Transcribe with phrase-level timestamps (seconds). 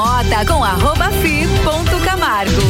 [0.00, 2.62] Bergamota com arroba fi ponto Camargo.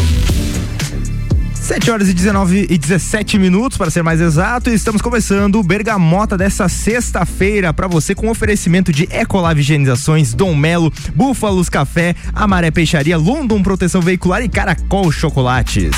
[1.55, 5.63] 7 horas e 19 e 17 minutos, para ser mais exato, e estamos começando o
[5.63, 12.73] Bergamota dessa sexta-feira para você com oferecimento de Ecolave Higienizações, Dom Melo, Búfalos Café, Amaré
[12.73, 15.93] Peixaria, London Proteção Veicular e Caracol Chocolates.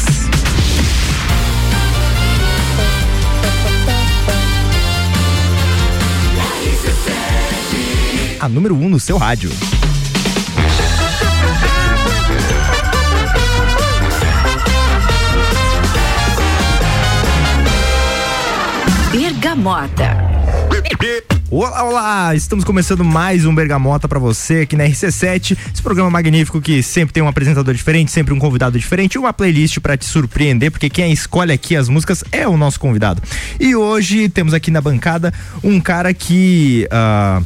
[8.39, 9.51] A número 1 um no seu rádio.
[19.43, 20.17] Bergamota.
[21.51, 22.33] Olá, olá!
[22.33, 25.59] Estamos começando mais um Bergamota para você aqui na RC7.
[25.75, 29.81] Esse programa magnífico que sempre tem um apresentador diferente, sempre um convidado diferente, uma playlist
[29.81, 33.21] para te surpreender, porque quem escolhe aqui as músicas é o nosso convidado.
[33.59, 35.35] E hoje temos aqui na bancada
[35.65, 36.87] um cara que.
[36.93, 37.45] Uh,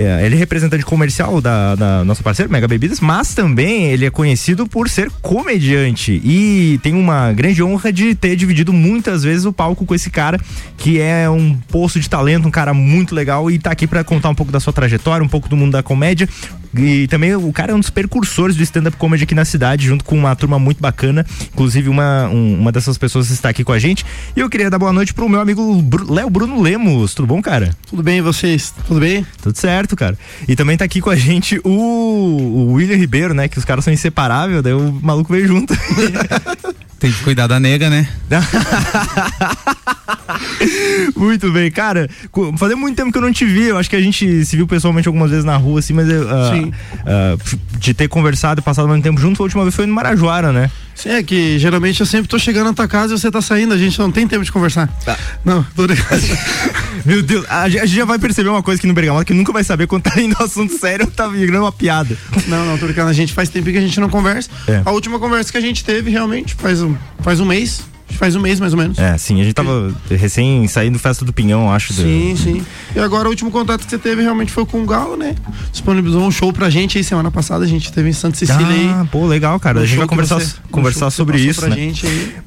[0.00, 4.10] é, ele é representante comercial da, da, nossa parceira Mega Bebidas, mas também ele é
[4.10, 9.52] conhecido por ser comediante e tem uma grande honra de ter dividido muitas vezes o
[9.52, 10.38] palco com esse cara
[10.76, 14.30] que é um poço de talento, um cara muito legal e tá aqui para contar
[14.30, 16.28] um pouco da sua trajetória, um pouco do mundo da comédia.
[16.76, 20.04] E também o cara é um dos precursores do stand-up comedy aqui na cidade, junto
[20.04, 21.26] com uma turma muito bacana.
[21.52, 24.04] Inclusive, uma, um, uma dessas pessoas está aqui com a gente.
[24.36, 27.14] E eu queria dar boa noite pro meu amigo Léo Bruno Lemos.
[27.14, 27.76] Tudo bom, cara?
[27.88, 28.72] Tudo bem, e vocês?
[28.86, 29.26] Tudo bem?
[29.42, 30.16] Tudo certo, cara.
[30.46, 33.48] E também tá aqui com a gente o, o William Ribeiro, né?
[33.48, 35.74] Que os caras são inseparáveis, daí o maluco veio junto.
[37.00, 38.06] Tem que cuidar da nega, né?
[41.16, 42.10] muito bem, cara.
[42.58, 43.68] Fazia muito tempo que eu não te vi.
[43.68, 46.12] Eu acho que a gente se viu pessoalmente algumas vezes na rua, assim, mas uh,
[46.12, 50.52] uh, de ter conversado e passado muito tempo junto, a última vez foi no Marajoara,
[50.52, 50.70] né?
[51.00, 53.72] Sim, é que geralmente eu sempre tô chegando na tua casa e você tá saindo,
[53.72, 54.86] a gente não tem tempo de conversar.
[55.02, 55.16] Tá.
[55.42, 55.84] Não, tô
[57.06, 59.64] Meu Deus, a gente já vai perceber uma coisa aqui no Bergamota que nunca vai
[59.64, 62.18] saber quando tá indo assunto sério ou tá virando uma piada.
[62.46, 64.50] Não, não, tô brincando, a gente faz tempo que a gente não conversa.
[64.68, 64.82] É.
[64.84, 67.80] A última conversa que a gente teve realmente faz um, faz um mês
[68.16, 68.98] faz um mês mais ou menos.
[68.98, 71.92] É, sim, a gente tava recém saindo festa do Pinhão, acho.
[71.92, 72.66] Sim, sim.
[72.94, 75.34] E agora o último contato que você teve realmente foi com o Galo, né?
[75.72, 79.00] Disponibilizou um show pra gente aí semana passada, a gente teve em Santa Cecília ah,
[79.02, 79.08] aí.
[79.08, 79.80] pô, legal, cara.
[79.80, 81.68] Um a gente vai conversar, você, conversar um sobre isso.
[81.68, 81.92] Né?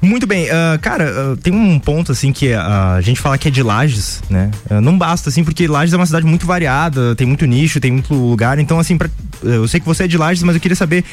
[0.00, 2.58] Muito bem, uh, cara, uh, tem um ponto assim que uh,
[2.96, 4.50] a gente fala que é de Lages, né?
[4.82, 8.14] não basta, assim, porque Lages é uma cidade muito variada, tem muito nicho, tem muito
[8.14, 8.58] lugar.
[8.58, 9.08] Então, assim, pra,
[9.42, 11.04] eu sei que você é de Lages, mas eu queria saber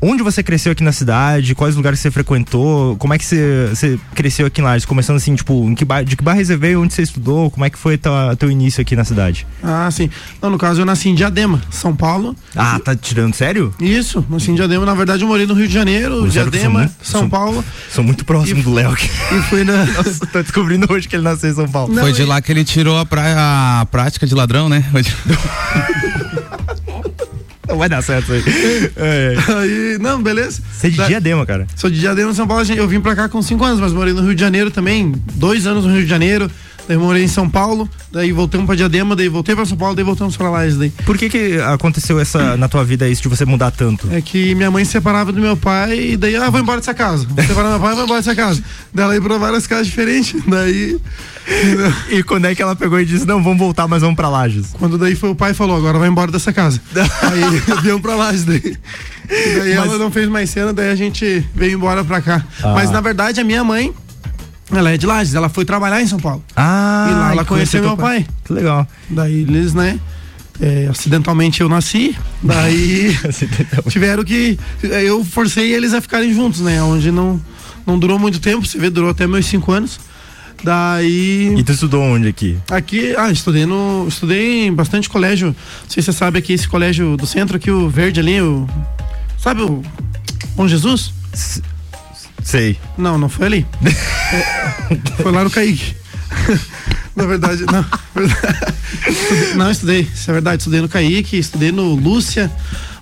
[0.00, 4.00] onde você cresceu aqui na cidade, quais lugares você frequentou, como é que você, você
[4.14, 4.84] cresceu aqui em Lages?
[4.84, 7.50] Começando assim, tipo, em que bar, de que bairro você veio, onde você estudou?
[7.50, 9.46] Como é que foi tua, teu início aqui na cidade?
[9.62, 10.10] Ah, sim.
[10.42, 12.36] Não, no caso eu nasci em Diadema, São Paulo.
[12.54, 13.74] Ah, tá tirando sério?
[13.80, 14.84] Isso, nasci em Diadema.
[14.84, 17.64] Na verdade eu morei no Rio de Janeiro, o Diadema, muito, São sou, Paulo.
[17.90, 19.08] Sou muito próximo e, do Léo aqui.
[19.32, 19.84] E fui na.
[19.98, 21.94] Nossa, tô descobrindo hoje que ele nasceu em São Paulo.
[21.94, 22.24] Não, foi de e...
[22.24, 24.84] lá que ele tirou a, pra, a prática de ladrão, né?
[27.68, 28.42] Não vai dar certo aí.
[28.96, 29.52] É, é.
[29.52, 30.62] aí não, beleza.
[30.72, 31.06] Você é de da...
[31.06, 31.66] Diadema, cara?
[31.76, 32.64] Sou de Diadema, São Paulo.
[32.74, 35.12] Eu vim pra cá com 5 anos, mas morei no Rio de Janeiro também.
[35.34, 36.50] Dois anos no Rio de Janeiro.
[36.88, 40.02] Daí morei em São Paulo, daí voltei pra Diadema, daí voltei pra São Paulo, daí
[40.02, 40.60] voltamos pra lá.
[40.64, 40.88] Daí.
[41.04, 44.08] Por que que aconteceu essa na tua vida isso de você mudar tanto?
[44.10, 46.94] É que minha mãe se separava do meu pai e daí, ah, vou embora dessa
[46.94, 47.26] casa.
[47.28, 48.62] Vou separar meu pai, vou embora dessa casa.
[48.94, 50.98] Daí ela ia pra várias casas diferentes, daí...
[52.10, 54.68] e quando é que ela pegou e disse, não, vamos voltar, mas vamos pra Lages?
[54.72, 56.80] Quando daí foi o pai e falou, agora vai embora dessa casa.
[57.22, 58.76] aí deu pra Lages daí.
[59.30, 59.88] E daí mas...
[59.88, 62.42] ela não fez mais cena, daí a gente veio embora pra cá.
[62.62, 62.72] Ah.
[62.72, 63.92] Mas na verdade a minha mãe
[64.70, 66.44] ela é de Lages, ela foi trabalhar em São Paulo.
[66.54, 68.24] Ah, e lá ela conheceu meu pai.
[68.24, 68.34] pai.
[68.44, 68.86] Que legal.
[69.08, 69.98] Daí eles, né?
[70.60, 73.16] É, acidentalmente eu nasci, daí
[73.88, 74.58] tiveram que.
[74.82, 76.82] Eu forcei eles a ficarem juntos, né?
[76.82, 77.40] Onde não,
[77.86, 80.00] não durou muito tempo, você vê, durou até meus cinco anos.
[80.62, 81.54] Daí.
[81.56, 82.58] E tu estudou onde aqui?
[82.70, 84.06] Aqui, ah, estudei no.
[84.08, 85.48] Estudei em bastante colégio.
[85.48, 88.68] Não sei se você sabe aqui, esse colégio do centro aqui, o verde ali, o.
[89.38, 89.82] Sabe o.
[90.56, 91.12] Bom Jesus?
[91.32, 91.62] S
[92.42, 92.78] Sei.
[92.96, 93.66] Não, não foi ali.
[95.20, 95.96] foi lá no Kaique.
[97.14, 97.84] Na verdade, não.
[99.56, 100.00] não, estudei.
[100.02, 100.62] Isso é verdade.
[100.62, 102.50] Estudei no Kaique, estudei no Lúcia,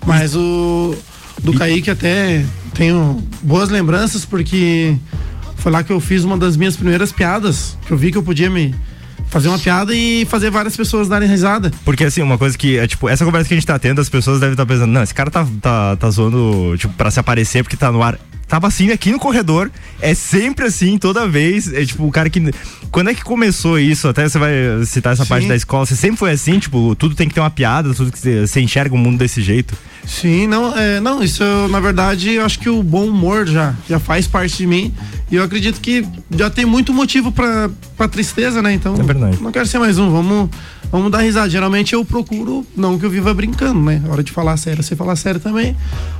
[0.05, 0.95] mas o
[1.43, 4.95] do Kaique até tenho boas lembranças porque
[5.57, 8.23] foi lá que eu fiz uma das minhas primeiras piadas, que eu vi que eu
[8.23, 8.73] podia me
[9.29, 11.71] fazer uma piada e fazer várias pessoas darem risada.
[11.83, 14.09] Porque assim, uma coisa que é tipo, essa conversa que a gente tá tendo, as
[14.09, 17.19] pessoas devem estar tá pensando, não, esse cara tá, tá, tá zoando, tipo, pra se
[17.19, 18.17] aparecer porque tá no ar
[18.47, 19.69] tava assim aqui no corredor.
[20.01, 21.71] É sempre assim, toda vez.
[21.73, 22.41] É tipo, o cara que.
[22.91, 24.07] Quando é que começou isso?
[24.07, 24.53] Até você vai
[24.85, 25.29] citar essa Sim.
[25.29, 25.85] parte da escola.
[25.85, 28.95] Você sempre foi assim, tipo, tudo tem que ter uma piada, tudo que você, enxerga
[28.95, 29.75] o mundo desse jeito.
[30.05, 33.99] Sim, não, é, não, isso na verdade eu acho que o bom humor já, já
[33.99, 34.93] faz parte de mim
[35.29, 38.73] e eu acredito que já tem muito motivo pra, pra tristeza, né?
[38.73, 39.37] Então, É verdade.
[39.41, 40.49] não quero ser mais um, vamos,
[40.89, 41.49] vamos dar risada.
[41.49, 44.01] Geralmente eu procuro, não que eu viva brincando, né?
[44.07, 45.75] Hora de falar sério, você falar sério também,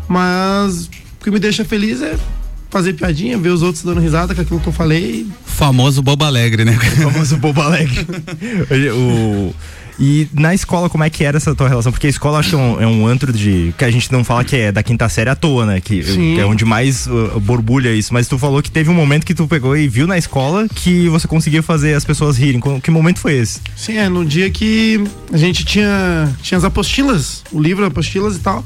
[0.06, 2.16] mas o que me deixa feliz é
[2.70, 5.26] fazer piadinha, ver os outros dando risada com aquilo que eu falei.
[5.46, 6.78] Famoso bobo alegre, né?
[6.78, 8.06] O famoso bobo alegre.
[8.94, 9.54] o,
[10.00, 11.92] e na escola, como é que era essa tua relação?
[11.92, 13.74] Porque a escola acho que é um, é um antro de.
[13.78, 15.82] que a gente não fala que é da quinta série à toa, né?
[15.82, 16.40] Que, Sim.
[16.40, 18.14] é onde mais uh, borbulha isso.
[18.14, 21.10] Mas tu falou que teve um momento que tu pegou e viu na escola que
[21.10, 22.60] você conseguia fazer as pessoas rirem.
[22.60, 23.60] Qual- Que momento foi esse?
[23.76, 25.04] Sim, é no dia que
[25.34, 28.64] a gente tinha, tinha as apostilas, o livro, apostilas e tal.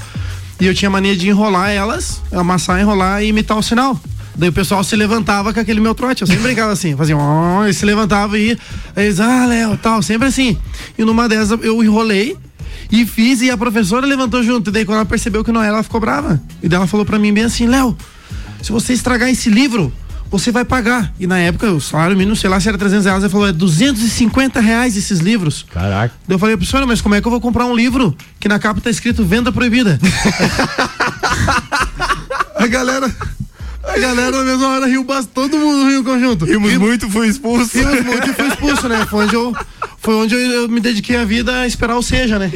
[0.61, 3.99] E eu tinha mania de enrolar elas, amassar, enrolar e imitar o sinal.
[4.35, 6.21] Daí o pessoal se levantava com aquele meu trote.
[6.21, 8.55] Eu sempre brincava assim, fazia um, e se levantava e
[8.95, 10.55] eles, ah, Léo, tal, sempre assim.
[10.99, 12.37] E numa dessas eu enrolei
[12.91, 14.69] e fiz e a professora levantou junto.
[14.69, 16.39] E daí quando ela percebeu que não era, ela ficou brava.
[16.61, 17.97] E daí ela falou pra mim bem assim, Léo,
[18.61, 19.91] se você estragar esse livro,
[20.31, 21.13] você vai pagar.
[21.19, 23.51] E na época, o salário mínimo, sei lá se era 300 reais, ela falou, é
[23.51, 25.65] 250 reais esses livros.
[25.71, 26.13] Caraca.
[26.25, 28.57] Daí eu falei, professora, mas como é que eu vou comprar um livro que na
[28.57, 29.99] capa tá escrito venda proibida?
[32.55, 33.13] a galera,
[33.83, 36.45] a galera na mesma hora riu bastante, todo mundo riu conjunto.
[36.45, 37.77] Rimos muito, fui expulso.
[37.77, 39.05] Rimos muito e fui expulso, né?
[39.09, 39.53] Foi onde eu,
[39.97, 42.49] foi onde eu, eu me dediquei a vida a esperar o seja, né?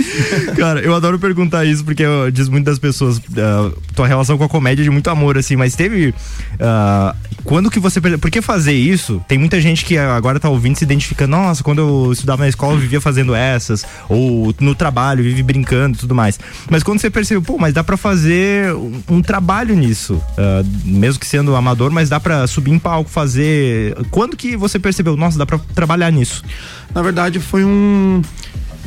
[0.56, 4.46] Cara, eu adoro perguntar isso porque eu, diz muito das pessoas ah, tua relação com
[4.46, 6.16] a comédia é de muito amor, assim, mas teve.
[6.62, 7.14] ah,
[7.46, 8.02] quando que você.
[8.02, 9.24] perce- Por que fazer isso?
[9.28, 12.74] Tem muita gente que agora tá ouvindo se identifica, nossa, quando eu estudava na escola
[12.74, 16.38] eu vivia fazendo essas, ou no trabalho, vive brincando e tudo mais.
[16.70, 21.20] Mas quando você percebeu, pô, mas dá pra fazer um, um trabalho nisso, ah, mesmo
[21.20, 23.96] que sendo amador, mas dá pra subir em palco, fazer.
[24.12, 26.44] Quando que você percebeu, nossa, dá pra trabalhar nisso?
[26.94, 28.22] Na verdade, foi um.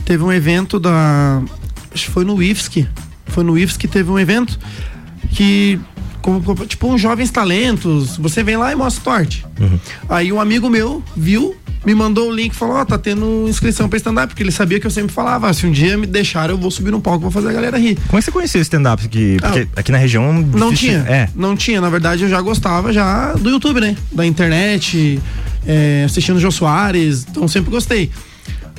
[0.04, 1.40] Teve um evento da.
[1.94, 2.86] Acho que foi no IFSC.
[3.26, 4.58] Foi no IFSC que teve um evento
[5.32, 5.78] que.
[6.68, 8.16] tipo, uns jovens talentos.
[8.16, 9.44] Você vem lá e mostra sorte.
[10.08, 11.54] Aí um amigo meu viu,
[11.86, 14.78] me mandou o link e falou: Ó, tá tendo inscrição pra stand-up, porque ele sabia
[14.80, 17.20] que eu sempre falava: "Ah, se um dia me deixar, eu vou subir no palco,
[17.20, 17.96] vou fazer a galera rir.
[18.06, 19.02] Como é que você conheceu stand-up?
[19.02, 20.24] Porque, porque aqui na região.
[20.28, 20.56] Ah.
[20.58, 21.14] Não difícil- tinha.
[21.14, 21.28] É.
[21.34, 21.80] Não tinha.
[21.80, 23.96] Na verdade, eu já gostava já do YouTube, né?
[24.12, 25.20] Da internet,
[25.66, 27.24] é, assistindo o Jô Soares.
[27.30, 28.10] Então sempre gostei.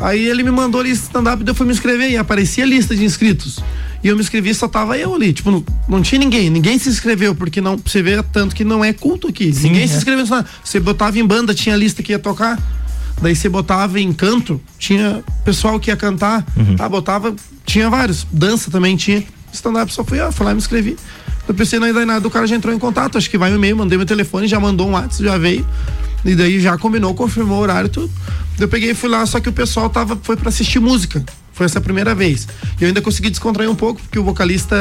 [0.01, 3.03] Aí ele me mandou ali stand-up, eu fui me inscrever e aparecia a lista de
[3.03, 3.59] inscritos.
[4.03, 5.33] E eu me inscrevi, só tava eu ali.
[5.33, 6.49] Tipo, não, não tinha ninguém.
[6.49, 9.51] Ninguém se inscreveu, porque não, você vê tanto que não é culto aqui.
[9.61, 9.97] ninguém se é.
[9.97, 10.25] inscreveu.
[10.25, 12.57] Só, você botava em banda, tinha lista que ia tocar.
[13.21, 16.45] Daí você botava em canto, tinha pessoal que ia cantar.
[16.79, 17.35] Ah, botava,
[17.65, 18.25] tinha vários.
[18.31, 19.23] Dança também tinha.
[19.51, 20.95] Stand-up só fui eu, fui lá e me inscrevi.
[21.47, 23.17] Eu pensei, não dar nada, o cara já entrou em contato.
[23.17, 25.65] Acho que vai um e-mail, mandei meu telefone, já mandou um WhatsApp, já veio.
[26.23, 28.11] E daí já combinou, confirmou o horário tudo.
[28.57, 31.23] Daí Eu peguei e fui lá, só que o pessoal tava, foi pra assistir música.
[31.59, 32.47] Foi essa primeira vez.
[32.79, 34.77] E eu ainda consegui descontrair um pouco, porque o vocalista,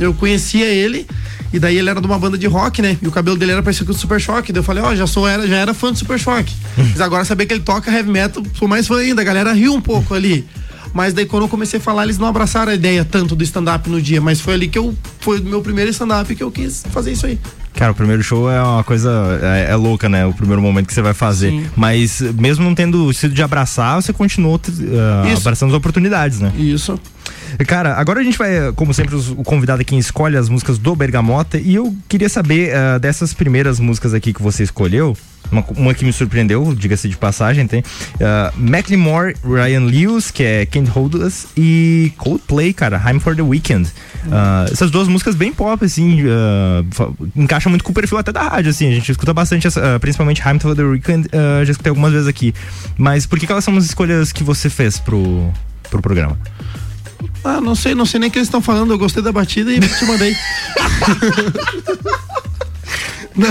[0.00, 1.06] eu conhecia ele,
[1.52, 2.96] e daí ele era de uma banda de rock, né?
[3.02, 4.50] E o cabelo dele era parecido com o Super Choque.
[4.50, 6.54] Daí eu falei, ó, já sou, era, já era fã do Super Choque.
[6.74, 9.20] Mas agora saber que ele toca heavy metal, sou mais fã ainda.
[9.20, 10.46] A galera riu um pouco ali.
[10.92, 13.88] Mas daí quando eu comecei a falar, eles não abraçaram a ideia tanto do stand-up
[13.88, 16.84] no dia, mas foi ali que eu foi o meu primeiro stand-up que eu quis
[16.90, 17.38] fazer isso aí.
[17.74, 19.38] Cara, o primeiro show é uma coisa.
[19.42, 20.24] É, é louca, né?
[20.24, 21.50] O primeiro momento que você vai fazer.
[21.50, 21.66] Sim.
[21.76, 26.50] Mas mesmo não tendo sido de abraçar, você continuou uh, abraçando as oportunidades, né?
[26.56, 26.98] Isso.
[27.66, 31.58] Cara, agora a gente vai, como sempre, o convidado aqui escolhe as músicas do Bergamota.
[31.58, 35.16] E eu queria saber ah, dessas primeiras músicas aqui que você escolheu.
[35.50, 40.66] Uma, uma que me surpreendeu, diga-se de passagem, tem uh, Macklemore, Ryan Lewis, que é
[40.66, 43.88] Can't Hold Us, e Coldplay, cara, I'm for the Weekend.
[44.28, 46.18] Ah, essas duas músicas bem pop, assim,
[46.90, 50.00] fa- encaixam muito com o perfil até da rádio, assim, a gente escuta bastante, ah,
[50.00, 52.52] principalmente I'm for the Weekend, ah, já escutei algumas vezes aqui.
[52.98, 55.48] Mas por que, que elas são as escolhas que você fez pro,
[55.88, 56.36] pro programa?
[57.44, 58.92] Ah, não sei, não sei nem o que eles estão falando.
[58.92, 60.36] Eu gostei da batida e te mandei.
[63.36, 63.48] Não.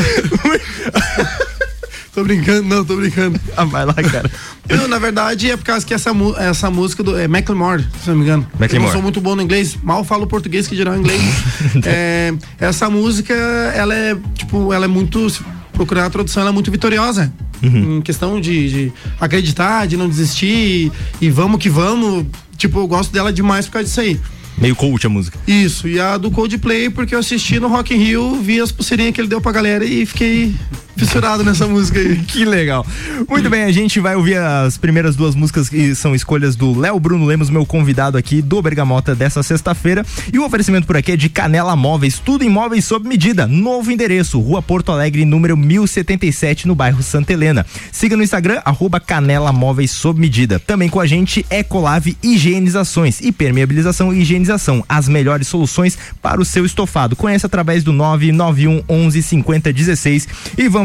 [2.14, 3.40] tô brincando, não, tô brincando.
[3.56, 4.30] Ah, vai lá, cara.
[4.68, 8.16] Não, na verdade é por causa que essa, essa música do é Macklemore, se não
[8.16, 8.48] me engano.
[8.60, 8.76] Macklemore.
[8.76, 11.22] Eu não sou muito bom no inglês, mal falo português que dirá inglês.
[11.86, 15.30] É, essa música, ela é, tipo, ela é muito.
[15.30, 17.32] Se procurar a tradução, ela é muito vitoriosa.
[17.64, 22.26] Em questão de, de acreditar, de não desistir e, e vamos que vamos.
[22.58, 24.20] Tipo, eu gosto dela demais por causa disso aí.
[24.58, 25.38] Meio coach a música.
[25.48, 29.14] Isso, e a do Coldplay, porque eu assisti no Rock in Rio, vi as pulseirinhas
[29.14, 30.56] que ele deu pra galera e fiquei
[30.96, 32.18] fissurado nessa música aí.
[32.18, 32.86] Que legal.
[33.30, 37.00] Muito bem, a gente vai ouvir as primeiras duas músicas que são escolhas do Léo
[37.00, 40.06] Bruno Lemos, meu convidado aqui do Bergamota dessa sexta-feira.
[40.32, 43.48] E o oferecimento por aqui é de Canela Móveis, tudo em móveis sob medida.
[43.48, 47.66] Novo endereço, Rua Porto Alegre, número 1077, no bairro Santa Helena.
[47.92, 50.60] Siga no Instagram, arroba Canela Móveis sob medida.
[50.60, 54.84] Também com a gente, Ecolave Higienizações e Permeabilização e Higienização.
[54.88, 57.16] As melhores soluções para o seu estofado.
[57.16, 60.85] Conheça através do 991 11 50 16 e vamos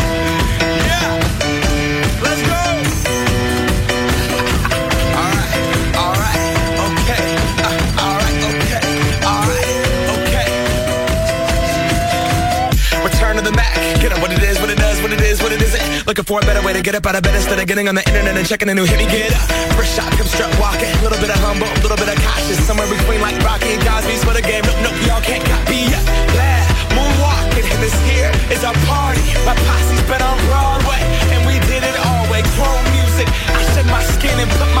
[16.11, 17.95] Looking for a better way to get up out of bed instead of getting on
[17.95, 18.99] the internet and checking a new hit.
[18.99, 19.47] Me get up.
[19.79, 20.91] First shot, come strut walking.
[20.99, 22.59] Little bit of humble, little bit of cautious.
[22.67, 24.59] Somewhere between like Rocky and Cosby's for the game.
[24.67, 26.03] Nope, nope, y'all can't copy yet.
[26.35, 26.67] Glad
[26.99, 29.23] moonwalking, and this here is our party.
[29.47, 30.99] My posse's been on Broadway,
[31.31, 32.43] and we did it all way.
[32.59, 33.31] Chrome music.
[33.47, 34.80] I shed my skin and put my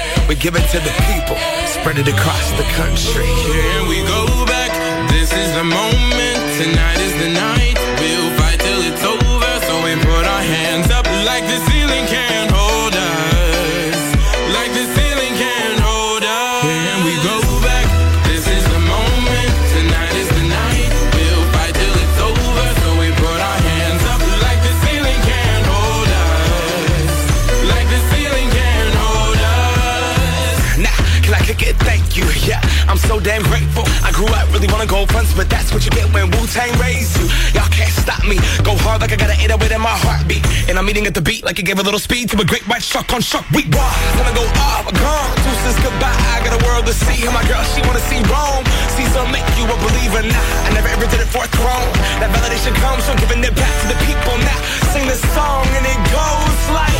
[0.31, 1.35] We give it to the people,
[1.67, 3.27] spread it across the country.
[3.51, 4.71] Here we go back.
[5.11, 6.39] This is the moment.
[6.55, 7.75] Tonight is the night.
[7.99, 9.51] We'll fight till it's over.
[9.67, 12.50] So we put our hands up like the ceiling can't
[33.23, 33.85] damn grateful.
[34.01, 36.73] I grew up really wanna go fronts, but that's what you get when Wu Tang
[36.81, 37.29] raised you.
[37.53, 38.37] Y'all can't stop me.
[38.65, 40.43] Go hard like I got an 808 in my heartbeat.
[40.69, 42.65] And I'm eating at the beat like it gave a little speed to a great
[42.67, 43.45] white shark on shark.
[43.53, 43.93] We raw.
[44.17, 45.31] Gonna go off, gone.
[45.45, 46.17] Deuces goodbye.
[46.33, 47.25] I got a world to see.
[47.25, 48.65] And my girl, she wanna see Rome.
[48.97, 50.25] Caesar make you a believer.
[50.25, 51.91] Nah, I never ever did it for a throne.
[52.21, 54.35] That validation comes from giving it back to the people.
[54.41, 54.59] Now
[54.93, 56.99] sing this song and it goes like,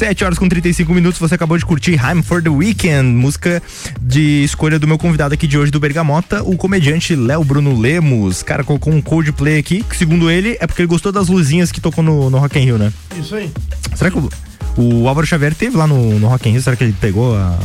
[0.00, 1.20] 7 horas com 35 minutos.
[1.20, 3.62] Você acabou de curtir I'm for the Weekend, música
[4.00, 8.42] de escolha do meu convidado aqui de hoje do Bergamota, o comediante Léo Bruno Lemos.
[8.42, 11.82] Cara, colocou um Coldplay aqui, que segundo ele é porque ele gostou das luzinhas que
[11.82, 12.90] tocou no, no Rock in Rio, né?
[13.20, 13.52] Isso aí.
[13.94, 14.30] Será que o,
[14.78, 16.62] o Álvaro Xavier teve lá no, no Rock in Rio?
[16.62, 17.58] Será que ele pegou a,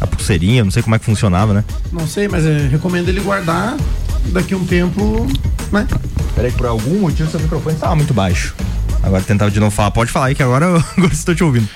[0.00, 0.64] a pulseirinha?
[0.64, 1.64] Não sei como é que funcionava, né?
[1.92, 3.76] Não sei, mas é, recomendo ele guardar
[4.28, 5.26] daqui um tempo,
[5.70, 5.86] né?
[6.34, 8.54] Peraí, por algum motivo seu microfone estava muito baixo.
[9.02, 9.90] Agora tentava de novo falar.
[9.90, 11.68] Pode falar aí que agora eu agora estou te ouvindo.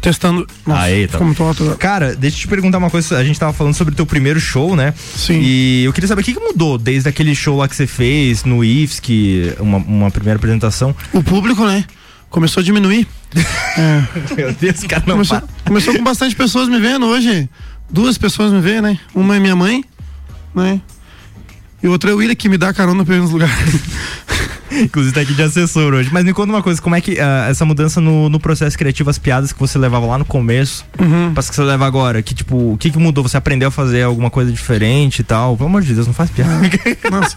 [0.00, 0.46] Testando.
[0.64, 1.18] Nossa, Aí, tá.
[1.18, 1.76] muito alto.
[1.76, 3.18] Cara, deixa eu te perguntar uma coisa.
[3.18, 4.94] A gente tava falando sobre o teu primeiro show, né?
[4.96, 5.40] Sim.
[5.42, 8.44] E eu queria saber o que, que mudou desde aquele show lá que você fez
[8.44, 10.94] no IFSC, uma, uma primeira apresentação.
[11.12, 11.84] O público, né?
[12.30, 13.08] Começou a diminuir.
[14.36, 15.48] Meu Deus, cara, não Começou, para.
[15.64, 17.48] começou com bastante pessoas me vendo hoje.
[17.90, 18.98] Duas pessoas me veem, né?
[19.14, 19.82] Uma é minha mãe,
[20.54, 20.80] né?
[21.82, 23.80] E outra é o William que me dá carona pra ir nos lugares.
[24.70, 26.10] Inclusive tá aqui de assessor hoje.
[26.12, 29.08] Mas me conta uma coisa, como é que ah, essa mudança no, no processo criativo,
[29.10, 31.32] as piadas que você levava lá no começo, Uhum.
[31.32, 33.22] para que você leva agora, que tipo, o que que mudou?
[33.26, 35.56] Você aprendeu a fazer alguma coisa diferente e tal?
[35.56, 36.52] Pelo amor de Deus, não faz piada.
[37.10, 37.36] Nossa.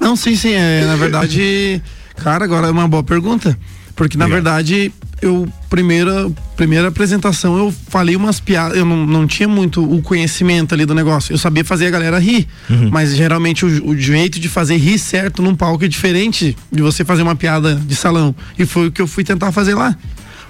[0.00, 0.52] Não, sim, sim.
[0.52, 1.80] É, na verdade,
[2.16, 3.56] cara, agora é uma boa pergunta.
[3.94, 4.44] Porque, na Obrigado.
[4.44, 8.76] verdade, eu, primeira, primeira apresentação, eu falei umas piadas.
[8.76, 11.32] Eu não, não tinha muito o conhecimento ali do negócio.
[11.32, 12.46] Eu sabia fazer a galera rir.
[12.90, 17.04] Mas geralmente o, o jeito de fazer rir certo num palco é diferente de você
[17.04, 18.34] fazer uma piada de salão.
[18.58, 19.96] E foi o que eu fui tentar fazer lá.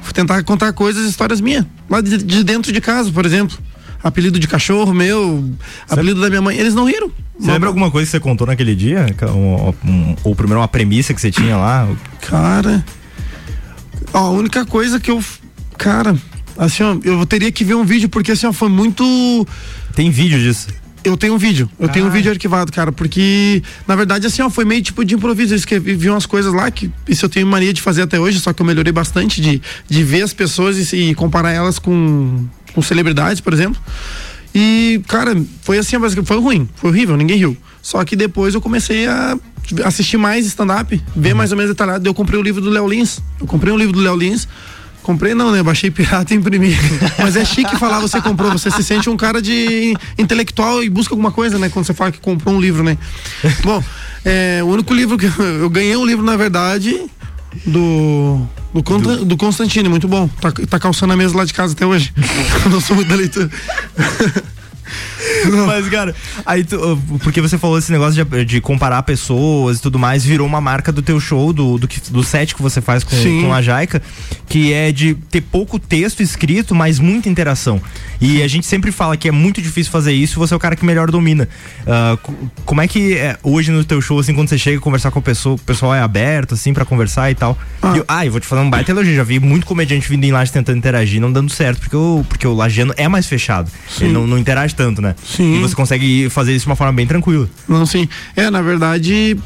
[0.01, 1.65] Fui tentar contar coisas, histórias minhas.
[1.89, 3.57] Lá de, de dentro de casa, por exemplo.
[4.03, 5.49] Apelido de cachorro meu,
[5.89, 6.57] apelido da minha mãe.
[6.59, 7.09] Eles não riram.
[7.39, 9.07] Você lembra alguma coisa que você contou naquele dia?
[9.33, 11.87] Um- um- ou primeiro uma premissa que você tinha lá?
[12.21, 12.85] Cara.
[14.13, 15.23] Ó, a única coisa que eu.
[15.79, 16.17] Cara,
[16.57, 19.47] assim, ó, eu teria que ver um vídeo, porque assim, ó, foi muito.
[19.95, 20.69] Tem vídeo disso.
[21.05, 22.13] Eu tenho um vídeo, eu tenho um Ah.
[22.13, 25.53] vídeo arquivado, cara, porque na verdade assim, ó, foi meio tipo de improviso.
[25.53, 28.39] Eu escrevi vi umas coisas lá que isso eu tenho mania de fazer até hoje,
[28.39, 32.47] só que eu melhorei bastante de, de ver as pessoas e, e comparar elas com,
[32.73, 33.83] com celebridades, por exemplo.
[34.55, 37.57] E, cara, foi assim, foi ruim, foi horrível, ninguém riu.
[37.83, 39.37] Só que depois eu comecei a
[39.85, 42.09] assistir mais stand-up, ver mais ou menos detalhado.
[42.09, 43.21] Eu comprei o livro do Léo Lins.
[43.41, 44.47] Eu comprei um livro do Léo Lins.
[45.03, 45.59] Comprei não, né?
[45.59, 46.77] Eu baixei pirata e imprimi.
[47.19, 48.53] Mas é chique falar você comprou.
[48.53, 51.69] Você se sente um cara de intelectual e busca alguma coisa, né?
[51.69, 52.97] Quando você fala que comprou um livro, né?
[53.65, 53.83] Bom,
[54.25, 57.05] é, o único livro que eu, eu ganhei um livro, na verdade,
[57.67, 58.47] do.
[58.73, 60.27] Do, Conta- do Constantino, muito bom.
[60.41, 62.11] Tá, tá calçando a mesa lá de casa até hoje.
[62.65, 63.51] Eu não sou muito da leitura.
[65.67, 66.15] Mas, cara,
[66.47, 70.25] aí tu, uh, porque você falou esse negócio de, de comparar pessoas e tudo mais,
[70.25, 73.43] virou uma marca do teu show, do, do, do set que você faz com, Sim.
[73.43, 74.01] com a Jaica,
[74.49, 77.81] que é de ter pouco texto escrito, mas muita interação.
[78.21, 80.61] E a gente sempre fala que é muito difícil fazer isso e você é o
[80.61, 81.49] cara que melhor domina.
[82.23, 82.33] Co-
[82.65, 85.19] como é que é hoje no teu show, assim, quando você chega a conversar com
[85.19, 87.59] a pessoa, o pessoal é aberto, assim, pra conversar e tal?
[87.81, 87.93] Ah.
[87.95, 90.25] E eu, ah, eu vou te falar um baita elogio, já vi muito comediante vindo
[90.25, 93.71] em laje tentando interagir, não dando certo, porque o, porque o lajeano é mais fechado.
[94.01, 95.15] Ele não, não interage tanto, né?
[95.25, 95.57] Sim.
[95.57, 97.49] E você consegue fazer isso de uma forma bem tranquila.
[97.69, 98.09] Não, sim.
[98.35, 99.37] É, na verdade,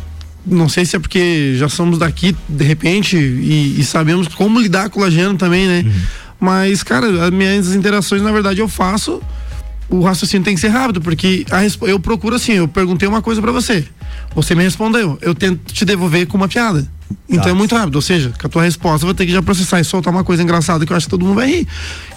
[0.46, 4.88] não sei se é porque já somos daqui de repente e, e sabemos como lidar
[4.90, 5.84] com o lajeano também, né?
[6.38, 9.22] Mas, cara, as minhas interações, na verdade, eu faço.
[9.88, 13.40] O raciocínio tem que ser rápido, porque a eu procuro assim, eu perguntei uma coisa
[13.40, 13.84] pra você.
[14.34, 15.18] Você me respondeu.
[15.22, 16.86] Eu tento te devolver com uma piada.
[17.28, 17.50] Então Tá.
[17.50, 17.96] é muito rápido.
[17.96, 20.24] Ou seja, com a tua resposta eu vou ter que já processar e soltar uma
[20.24, 21.68] coisa engraçada que eu acho que todo mundo vai rir.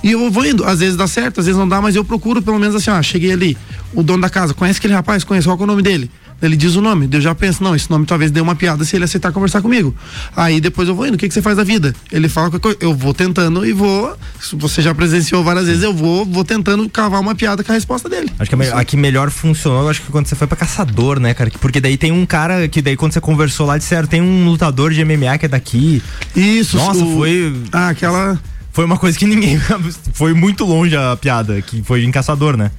[0.03, 0.63] E eu vou indo.
[0.65, 3.01] Às vezes dá certo, às vezes não dá, mas eu procuro pelo menos assim, ó,
[3.01, 3.57] cheguei ali.
[3.93, 5.23] O dono da casa, conhece aquele rapaz?
[5.23, 6.09] Conhece, qual que é o nome dele?
[6.41, 8.95] Ele diz o nome, eu já penso, não, esse nome talvez dê uma piada se
[8.95, 9.93] ele aceitar conversar comigo.
[10.36, 11.93] Aí depois eu vou indo, o que, que você faz da vida?
[12.12, 12.49] Ele fala
[12.80, 14.15] eu vou tentando e vou.
[14.54, 18.08] Você já presenciou várias vezes, eu vou, vou tentando cavar uma piada com a resposta
[18.08, 18.30] dele.
[18.39, 21.19] Acho que a, me- a que melhor funcionou, acho que quando você foi pra caçador,
[21.19, 21.49] né, cara?
[21.49, 24.45] Que- Porque daí tem um cara que daí quando você conversou lá, disseram, tem um
[24.45, 26.02] lutador de MMA que é daqui.
[26.36, 27.54] Isso, Nossa, o- foi.
[27.71, 28.39] Ah, aquela.
[28.79, 29.59] Foi uma coisa que ninguém.
[30.13, 32.71] Foi muito longe a piada, que foi em caçador, né?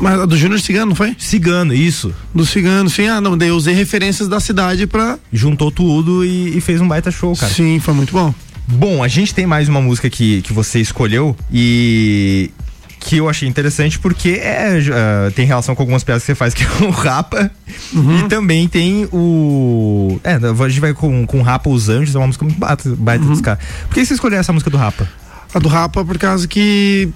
[0.00, 1.14] Mas a do Júnior Cigano, não foi?
[1.16, 2.12] Cigano, isso.
[2.34, 3.06] Do Cigano, sim.
[3.06, 5.16] Ah, não, daí eu usei referências da cidade pra.
[5.32, 7.52] Juntou tudo e, e fez um baita show, cara.
[7.52, 8.34] Sim, foi muito bom.
[8.66, 12.50] Bom, a gente tem mais uma música que, que você escolheu e
[12.98, 16.52] que eu achei interessante porque é, ah, tem relação com algumas piadas que você faz,
[16.52, 17.48] que é o Rapa.
[17.92, 20.18] E também tem o.
[20.24, 22.92] É, a gente vai com, com o Rapa Os Anjos, é uma música muito baita,
[22.98, 23.62] baita dos caras.
[23.86, 25.08] Por que você escolheu essa música do Rapa?
[25.54, 27.08] A do Rapa, por causa que.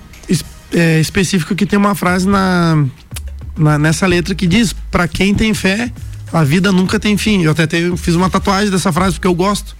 [0.70, 2.84] É específico que tem uma frase na,
[3.56, 5.90] na- nessa letra que diz: Pra quem tem fé,
[6.32, 7.42] a vida nunca tem fim.
[7.42, 9.76] Eu até fiz uma tatuagem dessa frase porque eu gosto.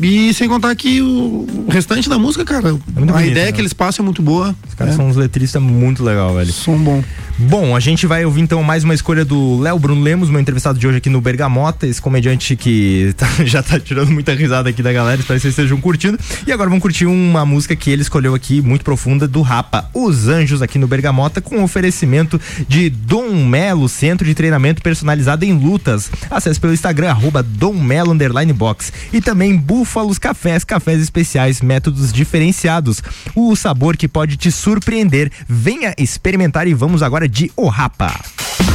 [0.00, 3.52] E sem contar que o restante da música, cara, muito a bonito, ideia né?
[3.52, 4.54] que eles passam é muito boa.
[4.68, 4.96] Os caras é.
[4.96, 6.52] são uns letristas muito legal, velho.
[6.52, 7.02] Som bom.
[7.38, 10.78] Bom, a gente vai ouvir então mais uma escolha do Léo Bruno Lemos, meu entrevistado
[10.78, 14.82] de hoje aqui no Bergamota, esse comediante que tá- já tá tirando muita risada aqui
[14.82, 16.18] da galera, espero que vocês estejam curtindo.
[16.46, 20.28] E agora vamos curtir uma música que ele escolheu aqui, muito profunda, do Rapa, Os
[20.28, 26.10] Anjos, aqui no Bergamota, com oferecimento de Dom Melo, centro de treinamento personalizado em lutas.
[26.30, 28.92] Acesse pelo Instagram, arroba Dom Melo underline box.
[29.12, 33.02] E também Búfalos Cafés, cafés especiais, métodos diferenciados.
[33.34, 35.30] O sabor que pode te surpreender.
[35.48, 38.14] Venha experimentar e vamos agora de O Rapa.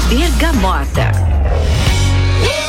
[0.09, 1.11] Bergamota.
[2.43, 2.65] Em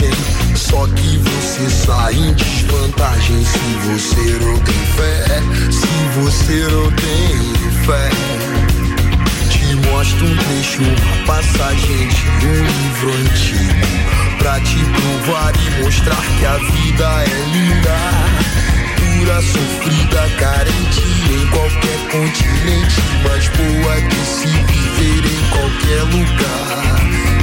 [0.00, 0.56] coragem.
[0.56, 5.42] Só que você sai em desvantagem se você não tem fé.
[5.70, 8.10] Se você não tem fé.
[9.50, 10.82] Te mostro um trecho,
[11.26, 14.38] passagem de um livro antigo.
[14.38, 17.96] Pra te provar e mostrar que a vida é linda.
[18.96, 23.00] Pura, sofrida, carente em qualquer continente.
[23.22, 27.39] Mas boa de se viver em qualquer lugar.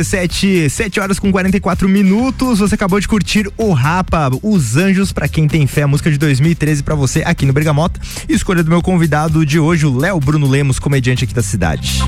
[0.00, 2.58] RC7, 7 horas com 44 minutos.
[2.58, 6.82] Você acabou de curtir o Rapa, Os Anjos, pra quem tem fé, música de 2013
[6.82, 8.00] pra você aqui no Bergamota.
[8.28, 12.02] Escolha do meu convidado de hoje, o Léo Bruno Lemos, comediante aqui da cidade.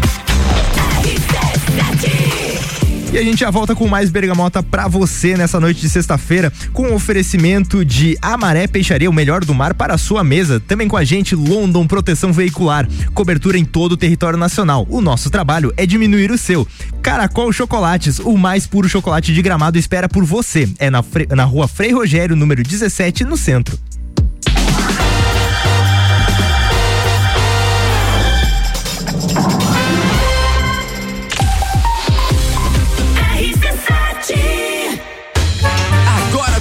[3.13, 6.85] E a gente já volta com mais bergamota pra você nessa noite de sexta-feira, com
[6.85, 10.59] o oferecimento de Amaré Peixaria, o melhor do mar para a sua mesa.
[10.59, 14.87] Também com a gente London Proteção Veicular, cobertura em todo o território nacional.
[14.89, 16.67] O nosso trabalho é diminuir o seu.
[17.03, 20.67] Caracol Chocolates, o mais puro chocolate de gramado espera por você.
[20.79, 21.05] É na,
[21.37, 23.79] na rua Frei Rogério, número 17, no centro.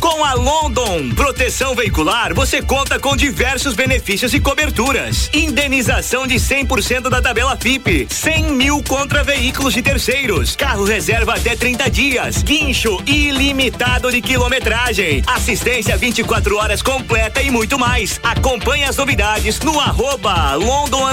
[0.00, 5.28] Com a London Proteção Veicular, você conta com diversos benefícios e coberturas.
[5.32, 11.56] Indenização de 100% da tabela FIP, 100 mil contra veículos de terceiros, carro reserva até
[11.56, 18.20] 30 dias, guincho ilimitado de quilometragem, assistência 24 horas completa e muito mais.
[18.22, 21.08] Acompanhe as novidades no arroba London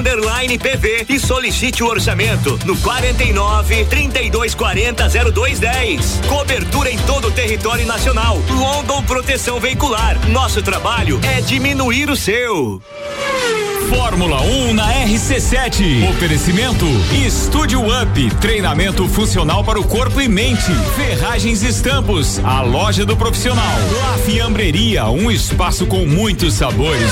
[0.59, 6.21] PV e solicite o orçamento no 49 3240 0210.
[6.27, 8.37] Cobertura em todo o território nacional.
[8.49, 8.74] London
[9.35, 10.17] Proteção Veicular.
[10.29, 12.81] Nosso trabalho é diminuir o seu.
[13.89, 16.09] Fórmula 1 na RC7.
[16.09, 16.85] Oferecimento
[17.25, 18.35] Estúdio Up.
[18.41, 20.71] Treinamento funcional para o corpo e mente.
[20.95, 22.39] Ferragens e Estampos.
[22.43, 23.75] A loja do profissional.
[24.01, 25.05] La Fiambreria.
[25.05, 27.11] Um espaço com muitos sabores.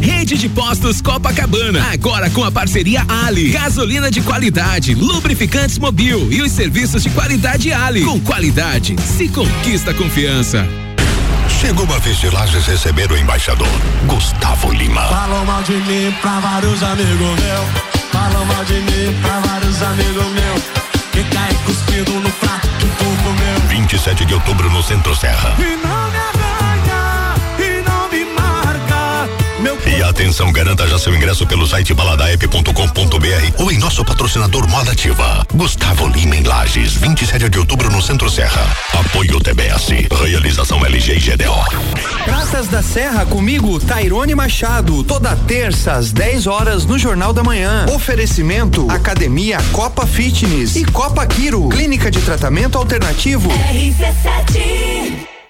[0.00, 3.50] Rede de Postos Copacabana, agora com a parceria Ali.
[3.50, 8.04] Gasolina de qualidade, lubrificantes mobil e os serviços de qualidade Ali.
[8.04, 10.66] Com qualidade, se conquista confiança.
[11.60, 13.68] Chegou a vez de Lages receber o embaixador,
[14.06, 15.02] Gustavo Lima.
[15.08, 17.96] Falam mal de mim pra vários amigos meus.
[18.12, 20.62] Falam mal de mim pra vários amigos meus.
[21.12, 23.68] Que cai cuspido no prato que tu comeu.
[23.68, 25.56] 27 de outubro no Centro Serra.
[25.58, 26.35] E não me
[30.26, 35.46] atenção, garanta já seu ingresso pelo site baladaep.com.br ou em nosso patrocinador Moda Ativa.
[35.54, 38.76] Gustavo Lima em Lages, 27 de outubro no Centro Serra.
[38.92, 39.86] Apoio TBS.
[40.24, 42.24] Realização LG e GDO.
[42.24, 47.86] Praças da Serra comigo, Tairone Machado, toda terça às 10 horas no Jornal da Manhã.
[47.94, 53.48] Oferecimento Academia Copa Fitness e Copa Quiro, clínica de tratamento alternativo.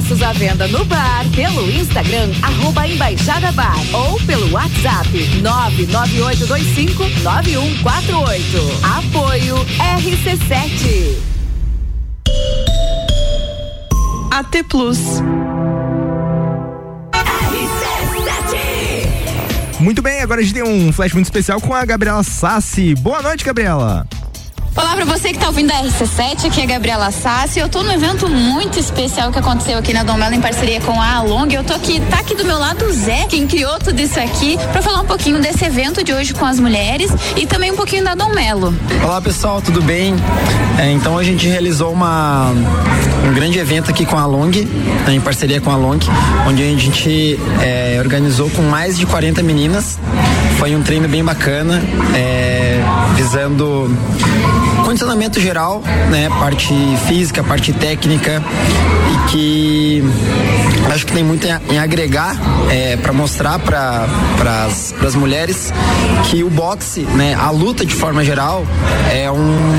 [0.00, 5.10] Ingressos à venda no bar, pelo Instagram, arroba Embaixada Bar ou pelo WhatsApp
[5.42, 7.20] 998259148.
[8.82, 9.56] Apoio
[9.98, 11.18] RC7.
[14.30, 14.98] AT Plus.
[19.78, 22.94] Muito bem, agora a gente tem um flash muito especial com a Gabriela Sassi.
[22.94, 24.06] Boa noite, Gabriela.
[24.76, 27.58] Olá pra você que tá ouvindo a RC7, aqui é a Gabriela Sassi.
[27.58, 31.00] Eu tô num evento muito especial que aconteceu aqui na Dom Melo em parceria com
[31.00, 31.52] a Along.
[31.52, 34.56] Eu tô aqui, tá aqui do meu lado o Zé, quem criou tudo isso aqui,
[34.70, 38.04] pra falar um pouquinho desse evento de hoje com as mulheres e também um pouquinho
[38.04, 38.72] da Dom Melo.
[39.02, 40.14] Olá pessoal, tudo bem?
[40.78, 42.52] É, então a gente realizou uma,
[43.28, 45.98] um grande evento aqui com a Long, né, em parceria com a Long,
[46.46, 49.98] onde a gente é, organizou com mais de 40 meninas.
[50.60, 51.82] Foi um treino bem bacana,
[52.14, 52.82] é,
[53.16, 53.90] visando
[54.90, 56.28] condicionamento geral, né?
[56.40, 56.74] Parte
[57.06, 58.42] física, parte técnica
[59.12, 60.04] e que
[60.92, 62.36] acho que tem muito em, agregar
[62.68, 64.08] é, para mostrar para
[65.06, 65.72] as mulheres
[66.28, 67.34] que o boxe, né?
[67.34, 68.66] A luta de forma geral
[69.12, 69.70] é um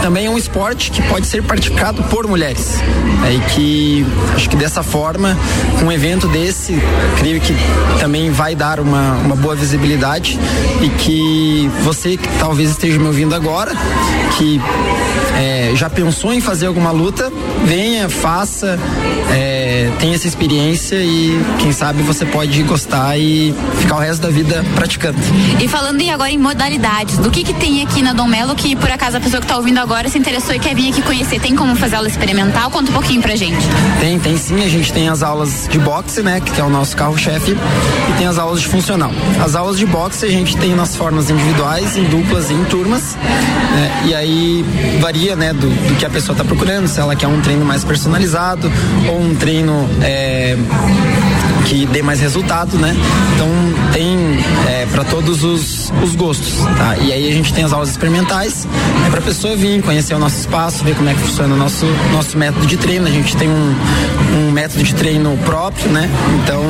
[0.00, 2.80] também é um esporte que pode ser praticado por mulheres
[3.26, 5.36] é, e que acho que dessa forma
[5.82, 6.80] um evento desse
[7.18, 7.54] creio que
[8.00, 10.38] também vai dar uma, uma boa visibilidade
[10.80, 13.72] e que você que talvez esteja me ouvindo agora
[14.38, 14.53] que
[15.36, 17.32] é, já pensou em fazer alguma luta,
[17.64, 18.78] venha, faça,
[19.30, 24.30] é, tenha essa experiência e quem sabe você pode gostar e ficar o resto da
[24.30, 25.18] vida praticando.
[25.60, 28.76] E falando em agora em modalidades, do que que tem aqui na Dom Melo que
[28.76, 31.40] por acaso a pessoa que tá ouvindo agora se interessou e quer vir aqui conhecer,
[31.40, 32.70] tem como fazer aula experimental?
[32.70, 33.64] Conta um pouquinho pra gente.
[34.00, 36.96] Tem, tem sim, a gente tem as aulas de boxe, né, que é o nosso
[36.96, 39.10] carro-chefe, e tem as aulas de funcional.
[39.44, 43.16] As aulas de boxe a gente tem nas formas individuais, em duplas e em turmas,
[43.16, 44.43] né, e aí
[45.00, 47.84] varia, né, do, do que a pessoa está procurando, se ela quer um treino mais
[47.84, 48.70] personalizado
[49.08, 50.56] ou um treino é,
[51.64, 52.94] que dê mais resultado, né?
[53.34, 53.48] Então
[53.92, 54.16] tem
[54.68, 56.96] é, para todos os, os gostos, tá?
[56.98, 58.66] E aí a gente tem as aulas experimentais,
[59.06, 61.58] é para a pessoa vir conhecer o nosso espaço, ver como é que funciona o
[61.58, 63.06] nosso nosso método de treino.
[63.06, 63.74] A gente tem um,
[64.36, 66.08] um método de treino próprio, né?
[66.42, 66.62] Então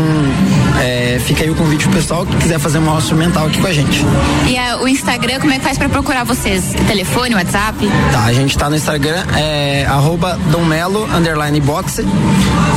[0.80, 3.66] é, fica aí o convite pro pessoal que quiser fazer uma aula instrumental aqui com
[3.66, 4.00] a gente.
[4.48, 6.74] E a, o Instagram, como é que faz para procurar vocês?
[6.86, 7.78] Telefone, WhatsApp?
[8.12, 12.04] Tá, a gente tá no Instagram, é arroba Domelo, underline boxe,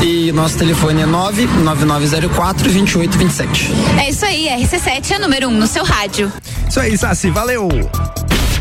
[0.01, 3.71] e nosso telefone é 99904 2827.
[3.99, 6.31] É isso aí, RC7 é número 1 um no seu rádio.
[6.69, 7.69] Isso aí, Sassi, valeu!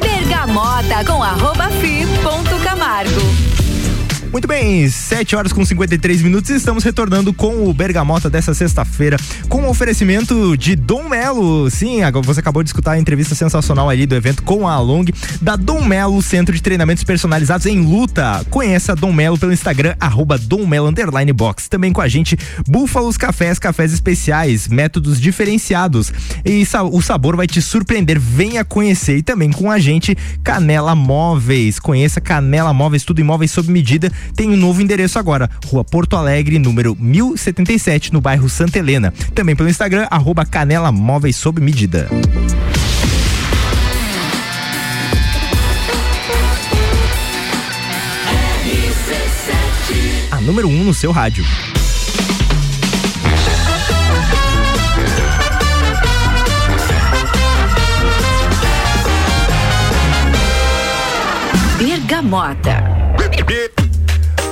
[0.00, 3.55] Bergamota com arroba fi ponto Camargo.
[4.36, 9.16] Muito bem, 7 horas com 53 minutos estamos retornando com o Bergamota dessa sexta-feira,
[9.48, 11.70] com o oferecimento de Dom Melo.
[11.70, 15.06] Sim, você acabou de escutar a entrevista sensacional ali do evento com a Along,
[15.40, 18.44] da Dom Melo, Centro de Treinamentos Personalizados em Luta.
[18.50, 21.66] Conheça Dom Melo pelo Instagram, arroba Dom Melo Underline Box.
[21.66, 22.36] Também com a gente,
[22.68, 26.12] Búfalos Cafés, cafés especiais, métodos diferenciados.
[26.44, 26.62] E
[26.92, 28.20] o sabor vai te surpreender.
[28.20, 29.16] Venha conhecer.
[29.16, 30.14] E também com a gente,
[30.44, 31.78] Canela Móveis.
[31.78, 36.58] Conheça Canela Móveis, tudo imóveis sob medida tem um novo endereço agora, Rua Porto Alegre,
[36.58, 39.12] número 1077, no bairro Santa Helena.
[39.34, 42.08] Também pelo Instagram, arroba Canela Móveis sob medida.
[50.30, 51.44] A número 1 um no seu rádio.
[61.78, 62.82] Bergamota.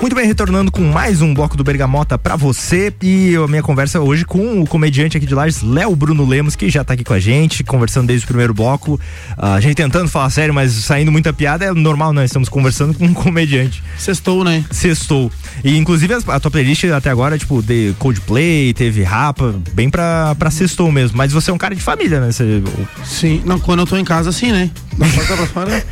[0.04, 4.00] Muito bem, retornando com mais um bloco do Bergamota pra você e a minha conversa
[4.00, 7.14] hoje com o comediante aqui de Lages, Léo Bruno Lemos, que já tá aqui com
[7.14, 9.00] a gente, conversando desde o primeiro bloco.
[9.34, 12.22] a gente tentando falar sério, mas saindo muita piada, é normal, né?
[12.22, 13.82] Estamos conversando com um comediante.
[13.96, 14.62] Sextou, né?
[14.70, 15.32] Sextou.
[15.64, 20.34] E inclusive a, a tua playlist até agora, tipo, de Coldplay, teve Rapa, bem pra,
[20.34, 21.16] pra sextou mesmo.
[21.16, 22.30] Mas você é um cara de família, né?
[22.30, 22.62] Você,
[23.06, 24.70] Sim, não, quando eu tô em casa, assim, né?
[24.96, 25.84] Pra fora.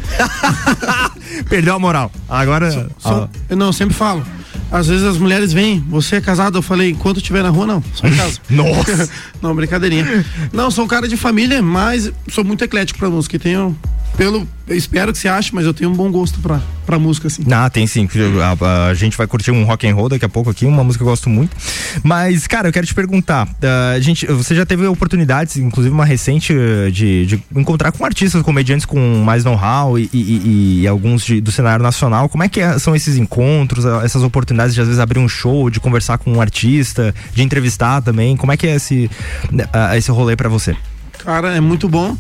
[1.49, 2.11] Perdeu a moral.
[2.29, 2.71] Agora.
[2.71, 4.25] Só- só- eu não, eu sempre falo.
[4.71, 6.57] Às vezes as mulheres vêm, você é casado?
[6.59, 8.39] Eu falei, enquanto estiver na rua, não, só em casa.
[8.49, 9.09] Nossa!
[9.43, 10.25] não, brincadeirinha.
[10.53, 13.39] Não, sou um cara de família, mas sou muito eclético pra música.
[13.39, 13.77] Tenho
[14.17, 14.47] pelo.
[14.67, 17.43] Eu espero que você ache, mas eu tenho um bom gosto pra, pra música, assim.
[17.51, 18.09] Ah, tem sim.
[18.41, 21.03] A, a gente vai curtir um rock and roll daqui a pouco aqui, uma música
[21.05, 21.55] que eu gosto muito.
[22.03, 26.55] Mas, cara, eu quero te perguntar, uh, gente, você já teve oportunidades, inclusive uma recente,
[26.93, 31.51] de, de encontrar com artistas, comediantes com mais know-how e, e, e, alguns de, do
[31.51, 32.29] cenário nacional.
[32.29, 35.29] Como é que é- são esses encontros, uh, essas oportunidades de às vezes abrir um
[35.29, 38.37] show, de conversar com um artista, de entrevistar também?
[38.37, 39.11] Como é que é esse,
[39.53, 40.77] uh, esse rolê pra você?
[41.25, 42.17] Cara, é muito bom.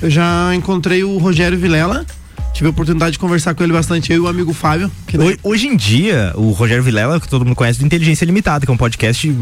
[0.00, 2.04] Eu já encontrei o Rogério Vilela.
[2.52, 4.90] Tive a oportunidade de conversar com ele bastante, eu e o amigo Fábio.
[5.06, 8.64] Que Hoje, hoje em dia, o Rogério Vilela, que todo mundo conhece do Inteligência Limitada,
[8.64, 9.34] que é um podcast uh,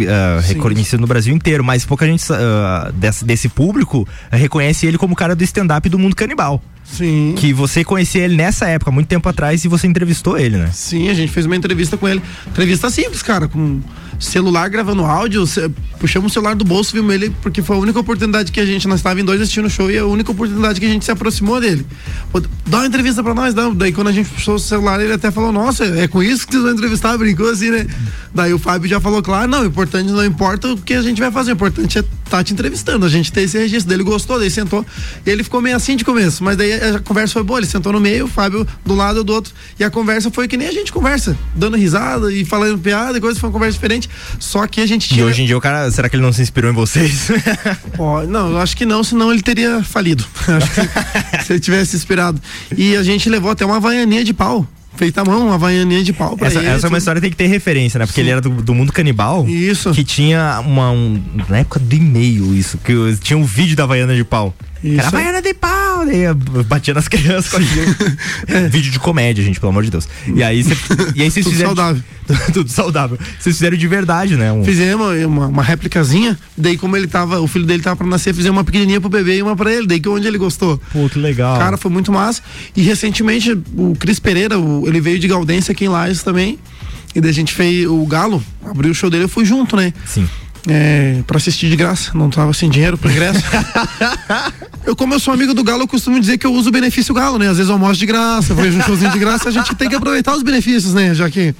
[0.42, 4.06] reconhecido no Brasil inteiro, mas pouca gente uh, desse, desse público uh,
[4.36, 6.60] reconhece ele como o cara do stand-up do mundo canibal.
[6.82, 7.34] Sim.
[7.38, 10.70] Que você conhecia ele nessa época, muito tempo atrás, e você entrevistou ele, né?
[10.72, 12.20] Sim, a gente fez uma entrevista com ele.
[12.48, 13.80] Entrevista simples, cara, com
[14.18, 15.44] celular gravando áudio,
[15.98, 18.86] puxamos o celular do bolso, vimos ele, porque foi a única oportunidade que a gente,
[18.88, 21.10] nós estávamos em dois assistindo o show e a única oportunidade que a gente se
[21.10, 21.86] aproximou dele.
[22.30, 23.68] Pô, dá uma entrevista pra nós, dá.
[23.70, 26.52] Daí quando a gente puxou o celular, ele até falou, nossa, é com isso que
[26.52, 27.86] vocês vão entrevistar, brincou assim, né?
[28.34, 31.20] Daí o Fábio já falou, claro, não, o importante não importa o que a gente
[31.20, 33.88] vai fazer, o importante é estar te entrevistando, a gente ter esse registro.
[33.88, 34.84] Daí ele gostou, daí sentou,
[35.24, 37.92] e ele ficou meio assim de começo, mas daí a conversa foi boa, ele sentou
[37.92, 40.72] no meio, o Fábio do lado do outro, e a conversa foi que nem a
[40.72, 44.03] gente conversa, dando risada e falando piada e coisa, foi uma conversa diferente,
[44.38, 45.24] só que a gente E tinha...
[45.24, 47.28] hoje em dia o cara, será que ele não se inspirou em vocês?
[47.98, 50.24] Ó, não, eu acho que não, senão ele teria falido.
[51.44, 52.40] Se ele tivesse inspirado.
[52.76, 54.66] E a gente levou até uma havaianinha de pau.
[54.96, 56.68] Feita à mão, uma havaianinha de pau pra essa, ele.
[56.68, 58.06] essa é uma história que tem que ter referência, né?
[58.06, 58.26] Porque Sim.
[58.26, 59.46] ele era do, do mundo canibal.
[59.48, 59.90] Isso.
[59.90, 60.90] Que tinha uma.
[60.92, 62.78] Um, na época do e-mail, isso.
[62.78, 64.54] Que tinha um vídeo da Havaiana de pau.
[64.84, 64.98] Isso.
[64.98, 66.04] Era Havaiana de pau!
[66.04, 67.86] Daí eu batia nas crianças com aquilo.
[68.70, 70.06] Vídeo de comédia, gente, pelo amor de Deus.
[70.26, 70.76] E aí, cê,
[71.14, 71.70] e aí vocês Tudo fizeram.
[71.74, 72.02] saudável.
[72.52, 73.18] tudo saudável.
[73.38, 74.52] Vocês fizeram de verdade, né?
[74.52, 78.34] Um- Fizemos uma, uma réplicazinha, daí como ele tava, o filho dele tava pra nascer,
[78.34, 80.78] fizemos uma pequenininha pro bebê e uma pra ele, daí que onde ele gostou.
[80.92, 81.56] Pô, que legal.
[81.58, 82.42] Cara, foi muito massa.
[82.76, 86.58] E recentemente o Cris Pereira, o- ele veio de Galdense aqui em Lages também.
[87.14, 89.92] E daí a gente fez o Galo, abriu o show dele, eu fui junto, né?
[90.04, 90.28] Sim.
[90.66, 93.42] É, pra assistir de graça, não tava sem dinheiro pro ingresso.
[94.86, 97.14] eu, como eu sou amigo do Galo, eu costumo dizer que eu uso o benefício
[97.14, 97.48] Galo, né?
[97.48, 99.94] Às vezes eu almoço de graça, vejo um showzinho de graça, a gente tem que
[99.94, 101.14] aproveitar os benefícios, né?
[101.14, 101.54] Já que.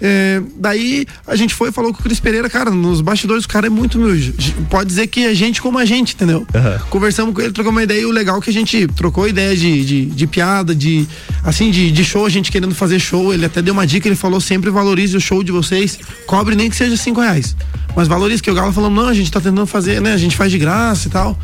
[0.00, 3.48] É, daí a gente foi e falou com o Cris Pereira, cara, nos bastidores o
[3.48, 4.34] cara é muito humilde.
[4.70, 6.46] Pode dizer que é gente como a gente, entendeu?
[6.88, 9.56] Conversamos com ele, trocamos uma ideia e o legal é que a gente trocou ideia
[9.56, 11.06] de, de, de piada, de
[11.44, 13.34] assim, de, de show, a gente querendo fazer show.
[13.34, 16.70] Ele até deu uma dica, ele falou sempre valorize o show de vocês, cobre nem
[16.70, 17.56] que seja cinco reais.
[17.96, 20.12] Mas valorize, que o Galo falou, não, a gente tá tentando fazer, né?
[20.12, 21.38] A gente faz de graça e tal.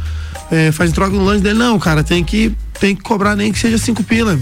[0.50, 3.58] É, faz troca no lanche dele, não, cara, tem que, tem que cobrar nem que
[3.58, 4.38] seja cinco pila.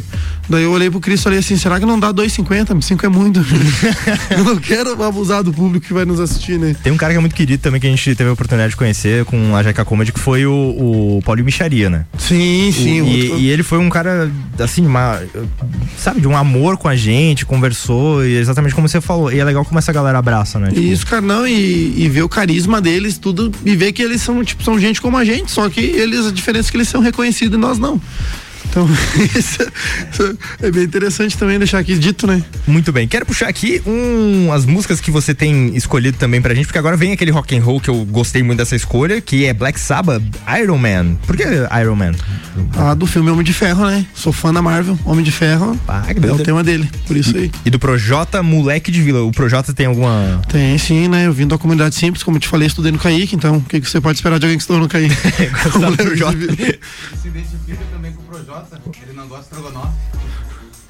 [0.48, 2.82] Daí eu olhei pro Cris e falei assim, será que não dá 2,50?
[2.82, 3.40] Cinco é muito.
[4.30, 6.74] eu não quero abusar do público que vai nos assistir, né?
[6.82, 8.76] Tem um cara que é muito querido também que a gente teve a oportunidade de
[8.76, 12.04] conhecer com a Jeca Comedy, que foi o, o Paulinho Micharia, né?
[12.18, 13.00] Sim, sim.
[13.02, 15.20] O- e, e ele foi um cara, assim, uma,
[15.96, 19.32] sabe, de um amor com a gente, conversou, e exatamente como você falou.
[19.32, 20.68] E é legal como essa galera abraça, né?
[20.68, 24.20] Tipo, Isso, cara, não, e, e ver o carisma deles, tudo, e ver que eles
[24.20, 26.88] são, tipo, são gente como a gente, só que eles, a diferença é que eles
[26.88, 28.00] são reconhecidos e nós não.
[28.72, 28.88] Então,
[29.36, 29.58] isso,
[30.10, 32.42] isso é bem interessante também deixar aqui dito, né?
[32.66, 33.06] Muito bem.
[33.06, 36.96] Quero puxar aqui um, as músicas que você tem escolhido também pra gente, porque agora
[36.96, 40.22] vem aquele rock and roll que eu gostei muito dessa escolha, que é Black Sabbath,
[40.58, 41.16] Iron Man.
[41.26, 41.42] Por que
[41.82, 42.12] Iron Man?
[42.74, 44.06] Ah, do filme Homem de Ferro, né?
[44.14, 45.78] Sou fã da Marvel, Homem de Ferro.
[46.30, 47.52] é o tema dele, por isso aí.
[47.66, 49.22] E do Projota Moleque de Vila.
[49.22, 50.40] O Projota tem alguma.
[50.48, 51.26] Tem sim, né?
[51.26, 53.82] Eu vim da comunidade simples, como eu te falei, estudei no Kaique, então o que,
[53.82, 55.12] que você pode esperar de alguém que estudou no Kaique?
[57.20, 58.61] Se identifica também com o Projota,
[59.02, 59.96] ele não gosta de estrogonofe.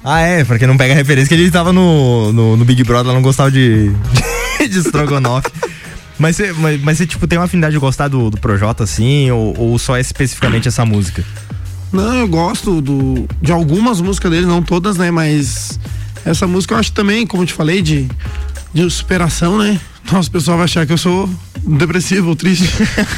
[0.03, 2.83] Ah, é, pra quem não pega a referência, que ele tava no, no, no Big
[2.83, 3.91] Brother, ela não gostava de,
[4.59, 5.49] de estrogonofe.
[6.19, 9.31] Mas você, mas, mas você, tipo, tem uma afinidade de gostar do, do Projota, assim,
[9.31, 11.23] ou, ou só é especificamente essa música?
[11.91, 15.09] Não, eu gosto do, de algumas músicas dele, não todas, né?
[15.09, 15.79] Mas
[16.25, 18.09] essa música eu acho também, como eu te falei, de,
[18.73, 19.79] de superação, né?
[20.11, 21.29] Nossa, o pessoal vai achar que eu sou
[21.65, 22.69] depressivo ou triste.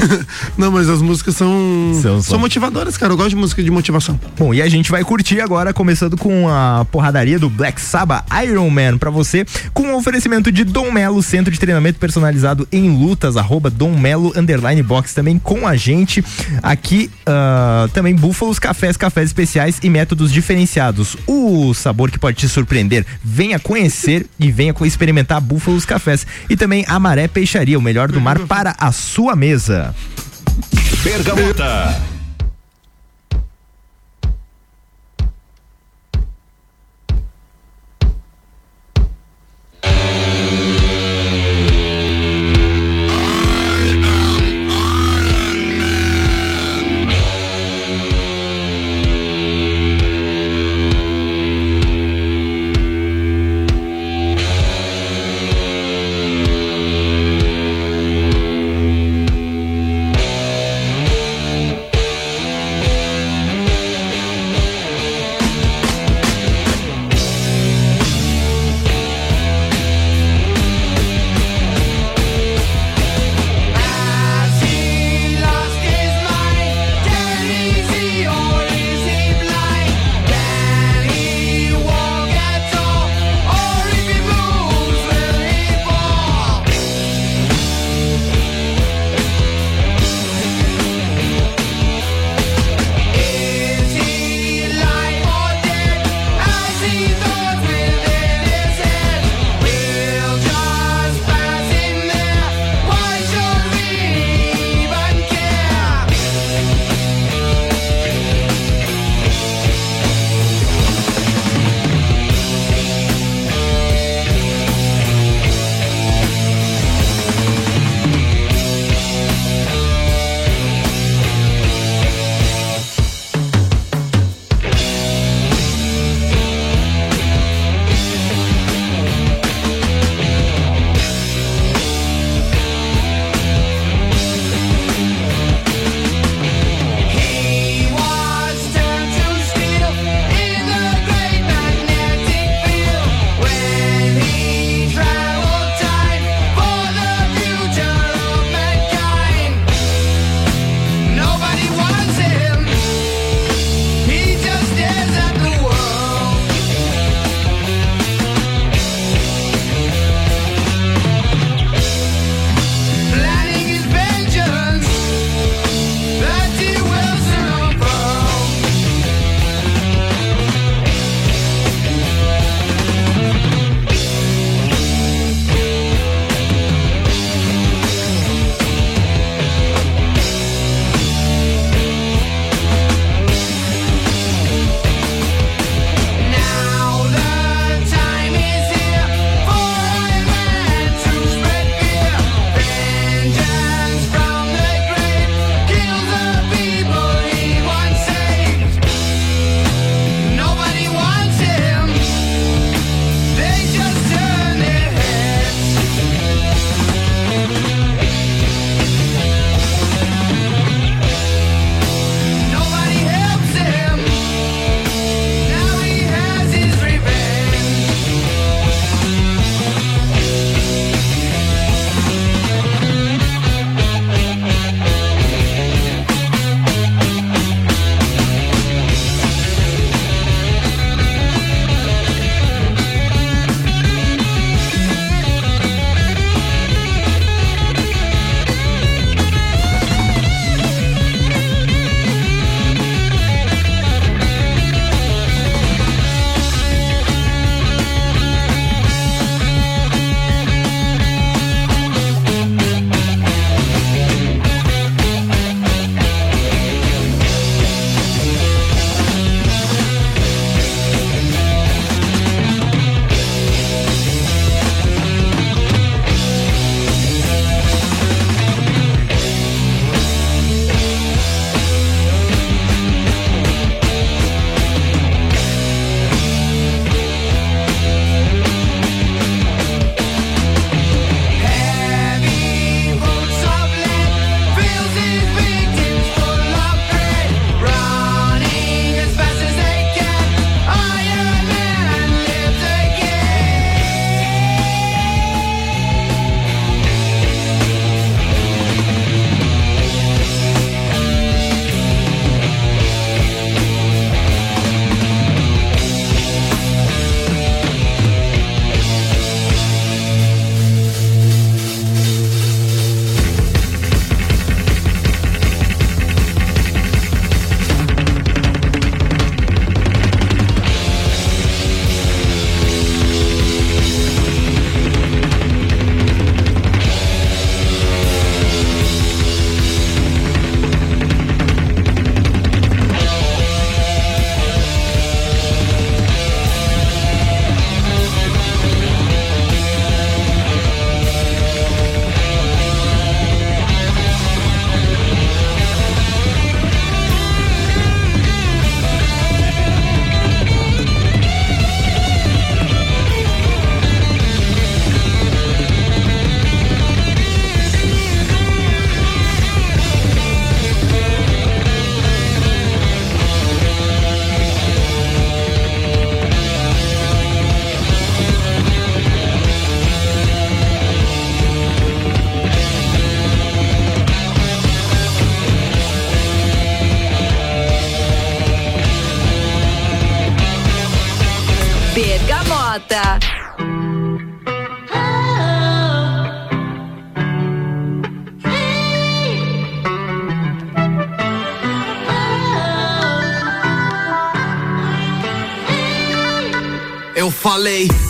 [0.57, 3.11] não, mas as músicas são, São, são, motivadoras, cara.
[3.11, 4.19] Eu gosto de música de motivação.
[4.37, 8.69] Bom, e a gente vai curtir agora, começando com a porradaria do Black Sabbath Iron
[8.69, 13.35] Man pra você, com o oferecimento de Dom Melo, centro de treinamento personalizado em lutas,
[13.35, 16.23] arroba Dom Melo, underline box, também com a gente.
[16.61, 21.17] Aqui, ah, também Búfalos Cafés, cafés especiais e métodos diferenciados.
[21.25, 23.05] O sabor que pode te surpreender.
[23.23, 26.27] Venha conhecer e venha experimentar Búfalos Cafés.
[26.49, 29.95] E também Amaré Peixaria, o melhor do mar para a sua mesa.
[31.03, 32.14] Bergamota.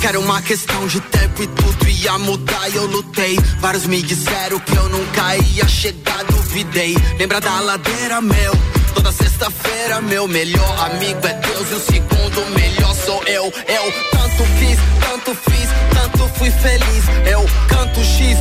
[0.06, 3.40] Que era uma questão de tempo e tudo ia mudar e eu lutei.
[3.60, 6.96] Vários me disseram que eu nunca ia chegar, duvidei.
[7.18, 8.54] Lembra da ladeira, meu?
[8.94, 13.46] Toda sexta-feira, meu melhor amigo é Deus e o segundo melhor sou eu.
[13.46, 14.80] Eu tanto quis,
[15.10, 17.04] tanto fiz, tanto fui feliz.
[17.26, 18.38] Eu canto X,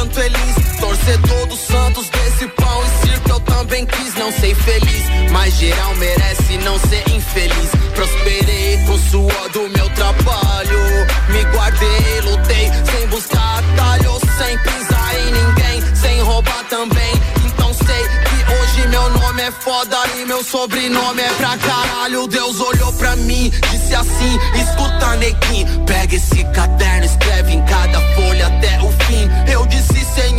[0.00, 0.78] canto Elis.
[0.80, 5.30] Torcedor dos Santos desse pão e circo eu também quis não ser feliz.
[5.30, 7.70] Mas geral merece não ser infeliz.
[7.94, 10.78] Prosperei com o suor do meu trabalho.
[11.28, 17.12] Me guardei, lutei sem buscar atalho, sem pisar em ninguém, sem roubar também.
[17.44, 22.26] Então sei que hoje meu nome é foda e meu sobrenome é pra caralho.
[22.26, 27.29] Deus olhou pra mim, disse assim: escuta, neguinho, pega esse caderno, escreve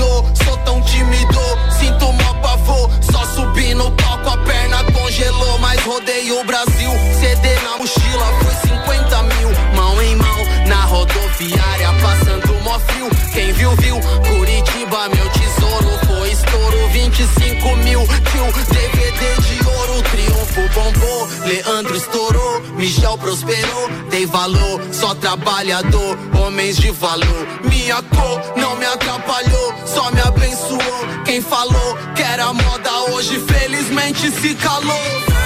[0.02, 1.40] Senhor, sou tão tímido,
[1.80, 2.90] sinto mó pavor.
[3.12, 6.90] Só subi no palco, a perna congelou, mas rodei o Brasil.
[7.20, 10.38] CD na mochila foi 50 mil, mão em mão,
[10.68, 13.10] na rodoviária, passando mó frio.
[13.32, 13.96] Quem viu, viu,
[14.28, 22.62] Curitiba, meu tesouro foi estouro, 25 mil, tio, DVD de ouro, triunfo bombou, Leandro estourou,
[22.76, 27.48] Michel prosperou, dei valor, só trabalhador, homens de valor.
[27.64, 29.61] Minha cor não me atrapalhou,
[29.94, 30.80] só me abençoou.
[31.26, 35.41] Quem falou que era moda hoje, felizmente se calou.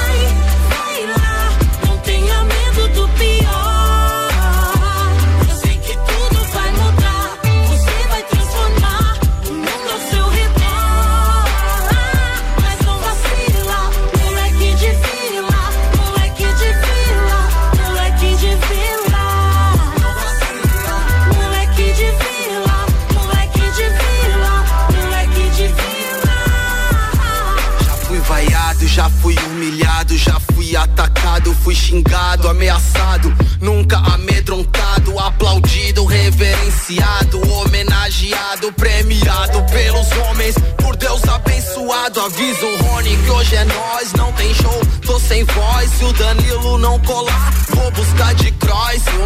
[28.95, 39.61] Já fui humilhado, já fui atacado, fui xingado, ameaçado, nunca amedrontado, aplaudido, reverenciado, homenageado, premiado
[39.65, 42.21] pelos homens, por Deus abençoado.
[42.21, 45.91] Aviso o Rony que hoje é nós, não tem show, tô sem voz.
[45.91, 49.01] Se o Danilo não colar, vou buscar de cross.
[49.03, 49.17] Se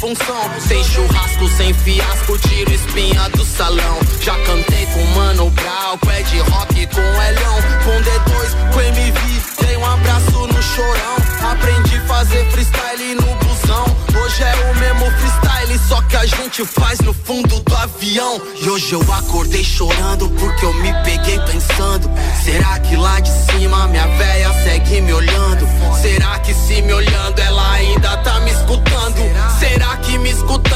[0.00, 0.50] função.
[0.66, 3.98] Sem churrasco, sem fiasco, tiro espinha do salão.
[4.20, 9.20] Já cantei com Mano Brown, com Ed Rock, com Elhão, com D2, com MV.
[9.60, 11.16] Dei um abraço no chorão,
[11.52, 13.84] aprendi a fazer freestyle no busão.
[14.22, 18.40] Hoje é o mesmo freestyle, só que a gente faz no fundo do avião.
[18.62, 22.10] E hoje eu acordei chorando porque eu me peguei pensando:
[22.42, 25.68] será que lá de cima minha véia segue me olhando?
[26.00, 27.49] Será que se me olhando ela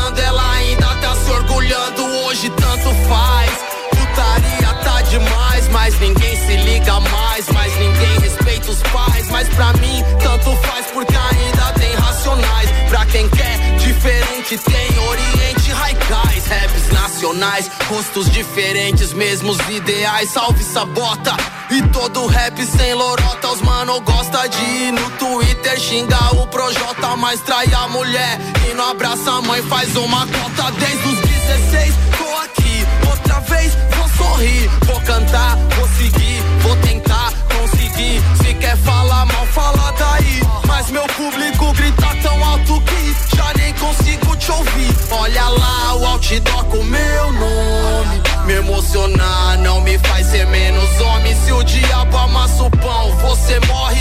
[0.05, 2.05] escutando ela ainda tá se orgulhando?
[2.27, 3.51] Hoje tanto faz.
[3.91, 9.29] Putaria tá demais, mas ninguém se liga mais, mas ninguém respeita os pais.
[9.31, 12.71] Mas pra mim, tanto faz porque ainda tem racionais.
[12.89, 13.74] Pra quem quer
[14.59, 20.31] tem Oriente Raikais, raps nacionais, rostos diferentes, mesmos ideais.
[20.31, 21.37] Salve sabota!
[21.71, 27.17] E todo rap sem lorota, os mano gosta de ir no Twitter xingar o Projota,
[27.17, 28.39] mas trai a mulher
[28.71, 31.95] e não abraça a mãe, faz uma cota desde os 16.
[32.19, 38.23] Tô aqui, outra vez vou sorrir, vou cantar, vou seguir, vou tentar conseguir.
[38.43, 40.41] Se quer falar mal, fala daí.
[40.67, 42.14] Mas meu público grita
[45.21, 48.23] Olha lá o outdoor com meu nome.
[48.47, 51.35] Me emocionar não me faz ser menos homem.
[51.45, 53.94] Se o diabo amassa o pão, você morre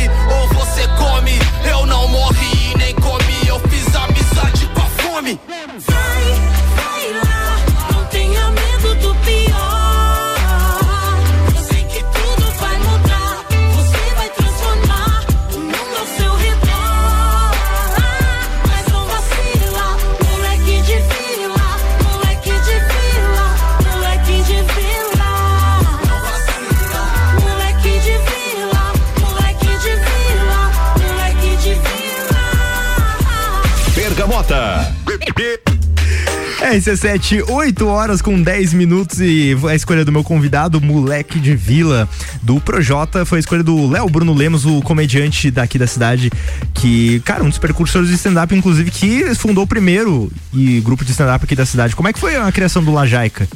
[36.74, 42.10] RC7, 8 horas com 10 minutos e a escolha do meu convidado, moleque de vila,
[42.42, 46.32] do Projota, foi a escolha do Léo Bruno Lemos, o comediante daqui da cidade,
[46.74, 51.12] que, cara, um dos precursores de stand-up, inclusive, que fundou o primeiro e grupo de
[51.12, 51.96] stand-up aqui da cidade.
[51.96, 53.48] Como é que foi a criação do Lajaica?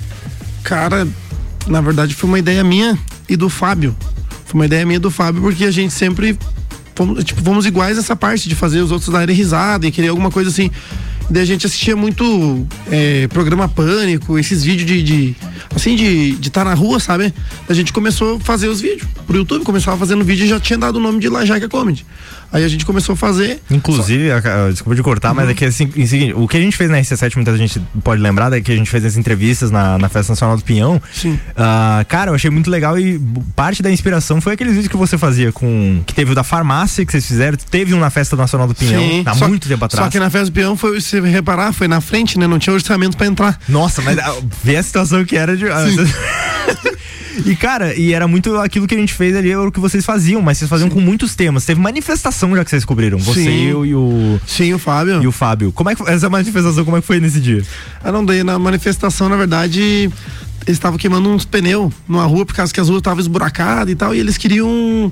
[0.61, 1.07] Cara,
[1.65, 2.95] na verdade foi uma ideia minha
[3.27, 3.95] e do Fábio.
[4.45, 6.37] Foi uma ideia minha e do Fábio, porque a gente sempre
[6.93, 10.29] fomos, tipo, fomos iguais nessa parte de fazer os outros darem risada e querer alguma
[10.29, 10.69] coisa assim.
[11.29, 15.35] Daí a gente assistia muito é, programa Pânico, esses vídeos de, de
[15.75, 17.33] assim, de estar na rua, sabe?
[17.67, 20.79] A gente começou a fazer os vídeos pro YouTube, começava fazendo vídeo e já tinha
[20.79, 22.05] dado o nome de Lajaca Comedy.
[22.51, 23.59] Aí a gente começou a fazer.
[23.69, 26.75] Inclusive, a- desculpa de cortar, mas é que assim, em seguinte, o que a gente
[26.77, 29.97] fez na RC7, muita gente pode lembrar, é que a gente fez as entrevistas na,
[29.97, 31.01] na Festa Nacional do Pinhão.
[31.13, 31.39] Sim.
[31.55, 33.19] Ah, cara, eu achei muito legal e
[33.55, 36.01] parte da inspiração foi aqueles vídeos que você fazia com.
[36.05, 39.23] Que teve o da farmácia que vocês fizeram, teve um na Festa Nacional do Pinhão,
[39.25, 40.05] há Só- muito tempo atrás.
[40.05, 42.47] Só que na festa do peão foi, se você reparar, foi na frente, né?
[42.47, 43.59] Não tinha orçamento pra entrar.
[43.67, 44.33] Nossa, mas ah,
[44.63, 45.65] vê a situação que era de.
[47.45, 50.05] E, cara, e era muito aquilo que a gente fez ali, era o que vocês
[50.05, 51.65] faziam, mas vocês faziam com muitos temas.
[51.65, 53.17] Teve manifestação já que vocês cobriram.
[53.19, 53.67] Você, Sim.
[53.69, 54.39] eu e o.
[54.45, 55.21] Sim, o Fábio.
[55.21, 55.71] E o Fábio.
[55.71, 57.63] Como é que essa manifestação, como é que foi nesse dia?
[58.03, 59.81] Ah, não, daí na manifestação, na verdade,
[60.65, 63.95] eles estavam queimando uns pneus numa rua por causa que as ruas estavam esburacadas e
[63.95, 65.11] tal, e eles queriam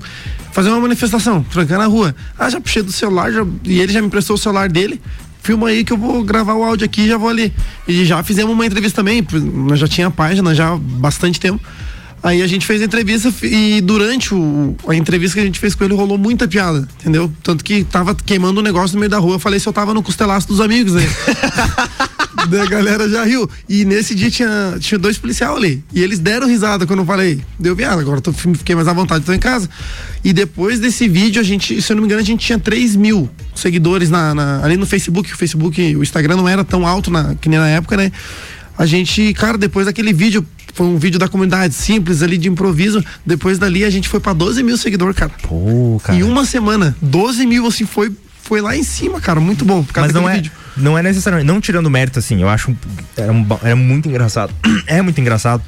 [0.52, 2.16] fazer uma manifestação, trancando a rua.
[2.38, 5.00] Ah, já puxei do celular, já- e ele já me emprestou o celular dele.
[5.44, 7.54] Filma aí que eu vou gravar o áudio aqui e já vou ali.
[7.88, 11.62] E já fizemos uma entrevista também, nós já tinha página já há bastante tempo.
[12.26, 15.76] Aí a gente fez a entrevista e durante o, a entrevista que a gente fez
[15.76, 17.32] com ele rolou muita piada, entendeu?
[17.44, 19.36] Tanto que tava queimando um negócio no meio da rua.
[19.36, 21.04] Eu falei se eu tava no costelaço dos amigos, né?
[22.50, 23.48] Daí a galera já riu.
[23.70, 25.84] E nesse dia tinha, tinha dois policiais ali.
[25.94, 27.42] E eles deram risada quando eu falei.
[27.60, 29.70] Deu piada, agora eu tô, fiquei mais à vontade, tô em casa.
[30.24, 32.96] E depois desse vídeo, a gente, se eu não me engano, a gente tinha 3
[32.96, 35.32] mil seguidores na, na- ali no Facebook.
[35.32, 38.12] O Facebook, o Instagram não era tão alto na, que nem na época, né?
[38.78, 40.46] A gente, cara, depois daquele vídeo,
[40.76, 43.04] foi um vídeo da comunidade simples ali de improviso.
[43.26, 45.32] Depois dali a gente foi pra 12 mil seguidores, cara.
[45.42, 46.20] Pô, cara.
[46.20, 48.12] Em uma semana, 12 mil, assim, foi,
[48.44, 49.40] foi lá em cima, cara.
[49.40, 49.84] Muito bom.
[49.84, 50.52] Por causa Mas não é, vídeo.
[50.76, 52.76] não é necessariamente, não tirando mérito, assim, eu acho
[53.16, 54.54] era, um era muito engraçado.
[54.86, 55.64] É muito engraçado.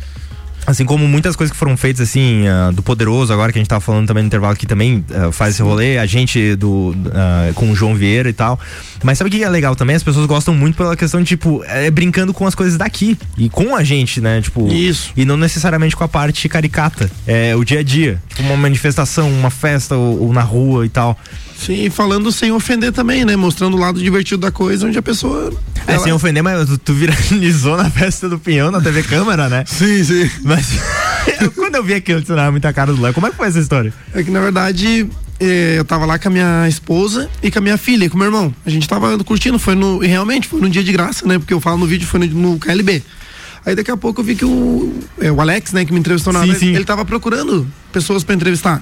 [0.68, 3.70] Assim como muitas coisas que foram feitas, assim, ah, do Poderoso, agora que a gente
[3.70, 7.52] tava falando também no intervalo que também ah, faz esse rolê, a gente do, ah,
[7.56, 8.60] com o João Vieira e tal.
[9.02, 9.96] Mas sabe o que é legal também?
[9.96, 13.48] As pessoas gostam muito pela questão de, tipo, é, brincando com as coisas daqui e
[13.48, 14.42] com a gente, né?
[14.42, 15.14] Tipo, Isso.
[15.16, 17.10] E não necessariamente com a parte caricata.
[17.26, 18.22] É o dia a dia.
[18.28, 21.18] Tipo, uma manifestação, uma festa ou, ou na rua e tal.
[21.60, 23.36] Sim, e falando sem ofender também, né?
[23.36, 25.52] Mostrando o lado divertido da coisa, onde a pessoa.
[25.88, 29.50] É, ela- sem ofender, mas tu, tu viralizou na festa do Pinhão na TV Câmara,
[29.50, 29.64] né?
[29.68, 30.30] Sim, sim.
[30.44, 30.68] Mas
[31.42, 33.14] eu- quando eu vi aquilo, tu não muita cara do Léo.
[33.14, 33.94] Como é que foi essa história?
[34.14, 35.08] É que na verdade
[35.40, 38.16] eh, eu tava lá com a minha esposa e com a minha filha e com
[38.16, 38.54] o meu irmão.
[38.66, 40.04] A gente tava curtindo, foi no.
[40.04, 41.38] E realmente foi num dia de graça, né?
[41.40, 43.04] Porque eu falo no vídeo, foi no, no KLB.
[43.66, 46.32] Aí daqui a pouco eu vi que o, é, o Alex, né, que me entrevistou
[46.32, 46.74] na Sim, vez, sim.
[46.74, 48.82] ele tava procurando pessoas pra entrevistar.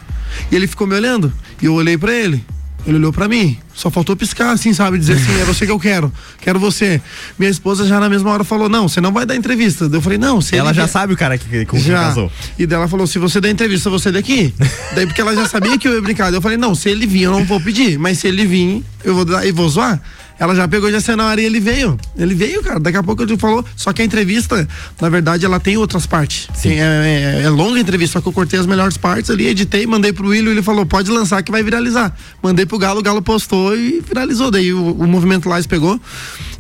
[0.51, 1.33] E ele ficou me olhando.
[1.59, 2.45] E eu olhei pra ele.
[2.87, 3.57] Ele olhou pra mim.
[3.73, 4.97] Só faltou piscar, assim, sabe?
[4.99, 6.13] Dizer assim, é você que eu quero.
[6.39, 7.01] Quero você.
[7.37, 9.89] Minha esposa já na mesma hora falou, não, você não vai dar entrevista.
[9.91, 12.03] Eu falei, não, se Ela já vier- sabe o cara que, com já.
[12.03, 12.31] casou.
[12.59, 14.53] E dela falou: se você der entrevista, você daqui.
[14.93, 16.31] Daí porque ela já sabia que eu ia brincar.
[16.33, 17.97] Eu falei: não, se ele vir, eu não vou pedir.
[17.97, 19.99] Mas se ele vir, eu vou dar e vou zoar.
[20.37, 21.97] Ela já pegou já hora e ele veio.
[22.17, 22.79] Ele veio, cara.
[22.79, 23.63] Daqui a pouco ele falou.
[23.75, 24.67] Só que a entrevista,
[24.99, 26.47] na verdade, ela tem outras partes.
[26.61, 29.47] Tem, é, é- é longa a entrevista, só que eu cortei as melhores partes ali,
[29.47, 32.13] editei, mandei pro William ele falou: pode lançar que vai viralizar.
[32.43, 34.51] Mandei pro Galo, o Galo postou e viralizou.
[34.51, 35.99] Daí o, o movimento lá pegou.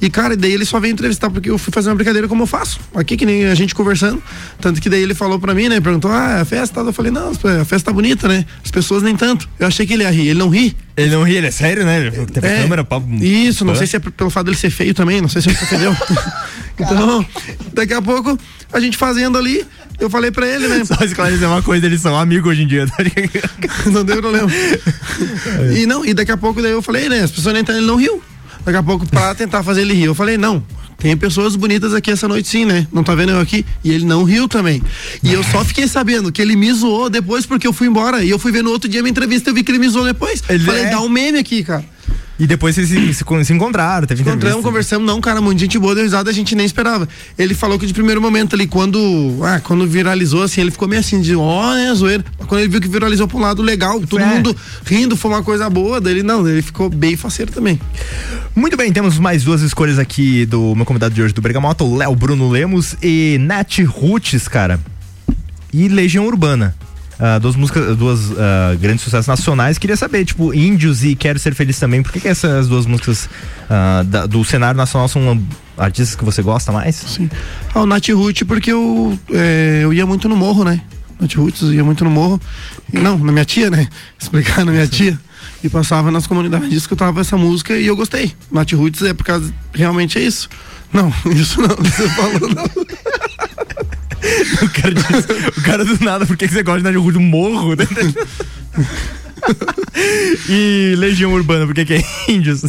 [0.05, 2.45] E, cara, daí ele só veio entrevistar porque eu fui fazer uma brincadeira como eu
[2.45, 2.79] faço.
[2.93, 4.21] Aqui, que nem a gente conversando.
[4.61, 5.81] Tanto que daí ele falou pra mim, né?
[5.81, 6.79] Perguntou, ah, a festa?
[6.81, 8.45] Eu falei, não, a festa tá bonita, né?
[8.63, 9.49] As pessoas nem tanto.
[9.59, 10.27] Eu achei que ele ia rir.
[10.27, 10.77] Ele não ri.
[10.95, 12.11] Ele não ri, ele é sério, né?
[12.11, 13.07] TV É, câmera, papo.
[13.15, 13.77] Isso, não Hã?
[13.77, 15.97] sei se é pelo fato dele ser feio também, não sei se ele se ofendeu.
[16.79, 17.25] então,
[17.73, 18.37] daqui a pouco,
[18.71, 19.65] a gente fazendo ali,
[19.99, 20.85] eu falei pra ele, né?
[20.85, 23.49] Só esclarecer uma coisa, eles são amigos hoje em dia, tá ligado?
[23.91, 24.47] não deu problema.
[25.75, 27.21] E não, e daqui a pouco daí eu falei, né?
[27.21, 28.21] As pessoas nem entendem, ele não riu.
[28.65, 30.63] Daqui a pouco, pra tentar fazer ele rir, eu falei, não.
[30.97, 32.87] Tem pessoas bonitas aqui essa noite sim, né?
[32.91, 33.65] Não tá vendo eu aqui?
[33.83, 34.81] E ele não riu também.
[35.21, 38.23] E eu só fiquei sabendo que ele me zoou depois porque eu fui embora.
[38.23, 39.89] E eu fui ver no outro dia minha entrevista e eu vi que ele me
[39.89, 40.41] zoou depois.
[40.41, 41.83] Falei, é- dá um meme aqui, cara.
[42.37, 45.95] E depois vocês se, se, se encontraram, teve Encontramos, conversamos, não, cara, muito gente boa,
[45.95, 47.07] deu risada, a gente nem esperava.
[47.37, 50.99] Ele falou que de primeiro momento ali, quando, ah, quando viralizou, assim, ele ficou meio
[50.99, 52.25] assim, de ó, né, zoeira.
[52.37, 54.25] Mas quando ele viu que viralizou pro lado legal, todo É.
[54.25, 54.55] mundo
[54.85, 57.79] rindo, foi uma coisa boa, dele não, ele ficou bem faceiro também.
[58.53, 61.95] Muito bem, temos mais duas escolhas aqui do meu convidado de hoje do Bergamota, o
[61.95, 64.77] Léo Bruno Lemos e Nath Roots, cara.
[65.73, 66.75] E Legião Urbana.
[67.19, 69.77] Ah, duas músicas, duas ah, grandes sucessos nacionais.
[69.77, 72.03] Queria saber, tipo, Índios e Quero Ser Feliz também.
[72.03, 73.29] Por que, que essas duas músicas
[73.69, 75.41] ah, da- do cenário nacional são
[75.77, 76.95] artistas que você gosta mais?
[76.95, 77.29] Sim.
[77.73, 80.81] Ah, o Nath Ruth, porque eu, é, eu ia muito no morro, né?
[81.19, 82.39] Nath eu ia muito no morro.
[82.91, 83.87] Não, na minha tia, né?
[84.19, 85.17] Explicar na minha tia.
[85.63, 88.33] E passava nas comunidades, escutava essa música e eu gostei.
[88.51, 89.53] Nath Roots é por causa.
[89.73, 90.49] Realmente é isso.
[90.93, 92.65] Não, isso não, você falou não.
[94.61, 97.17] o, cara diz, o cara do nada, por que você gosta de Nádia Rude?
[97.17, 97.87] Um morro, né?
[100.49, 102.63] e Legião Urbana, por que, que é índios?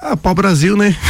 [0.00, 0.96] Ah, pau Brasil, né?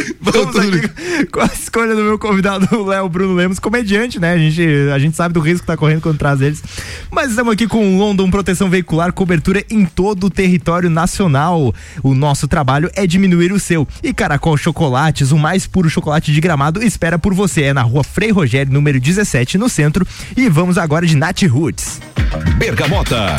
[0.20, 4.32] Vamos aqui com a escolha do meu convidado, o Léo Bruno Lemos, comediante, né?
[4.32, 6.62] A gente, a gente sabe do risco que tá correndo quando traz eles.
[7.10, 11.74] Mas estamos aqui com o London Proteção Veicular, cobertura em todo o território nacional.
[12.02, 13.86] O nosso trabalho é diminuir o seu.
[14.02, 17.62] E Caracol Chocolates, o mais puro chocolate de gramado, espera por você.
[17.62, 20.06] É na rua Frei Rogério, número 17, no centro.
[20.36, 22.00] E vamos agora de Nat Roots.
[22.58, 23.36] Bergamota.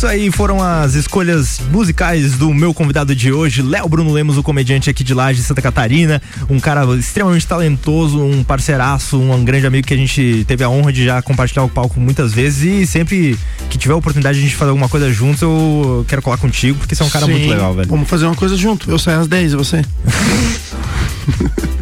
[0.00, 4.42] Isso aí, foram as escolhas musicais do meu convidado de hoje, Léo Bruno Lemos, o
[4.42, 9.86] comediante aqui de Laje, Santa Catarina, um cara extremamente talentoso, um parceiraço, um grande amigo
[9.86, 13.38] que a gente teve a honra de já compartilhar o palco muitas vezes e sempre
[13.68, 16.78] que tiver a oportunidade de a gente fazer alguma coisa juntos, eu quero colar contigo,
[16.78, 17.88] porque você é um cara Sim, muito legal, velho.
[17.90, 18.90] Vamos fazer uma coisa junto.
[18.90, 19.84] Eu saio às 10 e você?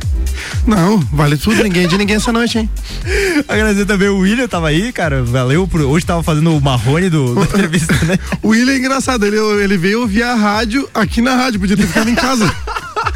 [0.66, 2.70] Não, vale tudo, ninguém é de ninguém essa noite, hein?
[3.49, 7.34] Agradecer também o William, tava aí, cara, valeu, por, hoje tava fazendo o Marrone do,
[7.34, 8.18] da entrevista, né?
[8.42, 11.86] O William é engraçado, ele, ele veio ouvir a rádio aqui na rádio, podia ter
[11.86, 12.51] ficado em casa.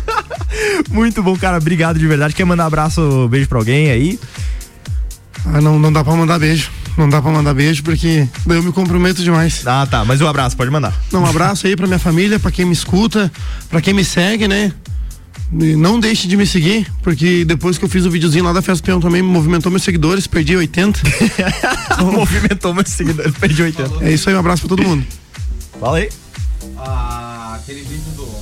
[0.90, 2.34] Muito bom, cara, obrigado de verdade.
[2.34, 4.18] Quer mandar um abraço, beijo pra alguém aí?
[5.46, 6.70] Ah, não, não dá pra mandar beijo.
[6.96, 9.66] Não dá pra mandar beijo porque eu me comprometo demais.
[9.66, 10.94] Ah, tá, mas o abraço, pode mandar.
[11.10, 13.32] Não, um abraço aí pra minha família, pra quem me escuta,
[13.70, 14.72] pra quem me segue, né?
[15.60, 18.62] E não deixe de me seguir, porque depois que eu fiz o videozinho lá da
[18.62, 21.00] Festa Peão também movimentou meus seguidores, perdi 80.
[22.10, 24.04] Movimentou meus seguidores, perdi 80.
[24.04, 25.04] É isso aí, um abraço pra todo mundo.
[25.78, 26.08] Fala aí.
[26.78, 28.32] Ah, aquele vídeo do.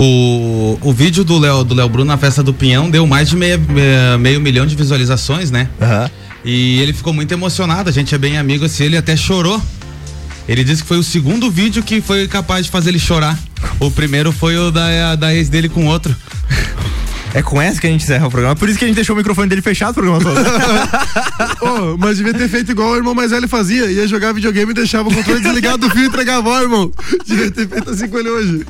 [0.00, 3.36] O, o vídeo do Léo do Léo Bruno na festa do Pinhão deu mais de
[3.36, 5.68] meia, meia- meio milhão de visualizações, né?
[6.44, 9.60] E ele ficou muito emocionado, a gente é bem amigo assim, ele até chorou.
[10.48, 13.38] Ele disse que foi o segundo vídeo que foi capaz de fazer ele chorar.
[13.78, 16.16] O primeiro foi o da, da ex dele com outro.
[17.34, 18.56] É com essa que a gente encerra o programa.
[18.56, 20.38] Por isso que a gente deixou o microfone dele fechado o programa todo.
[21.60, 23.90] Ô, mas devia ter feito igual o irmão mais velho fazia.
[23.90, 26.90] Ia jogar videogame e deixava o controle desligado do fio e entregava, ó, irmão.
[27.26, 28.66] Devia ter feito assim com ele hoje.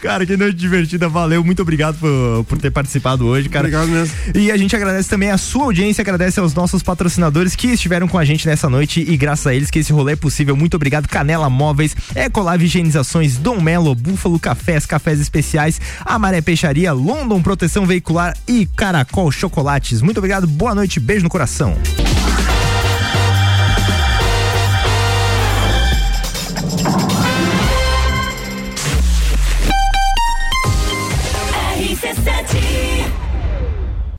[0.00, 3.66] Cara, que noite divertida, valeu, muito obrigado por, por ter participado hoje, cara.
[3.66, 4.14] Obrigado mesmo.
[4.34, 8.18] E a gente agradece também a sua audiência, agradece aos nossos patrocinadores que estiveram com
[8.18, 10.56] a gente nessa noite e graças a eles que esse rolê é possível.
[10.56, 17.42] Muito obrigado, Canela Móveis, Ecolave Higienizações, Dom Melo, Búfalo Cafés, Cafés Especiais, Amaré Peixaria, London
[17.42, 20.02] Proteção Veicular e Caracol Chocolates.
[20.02, 21.74] Muito obrigado, boa noite, beijo no coração.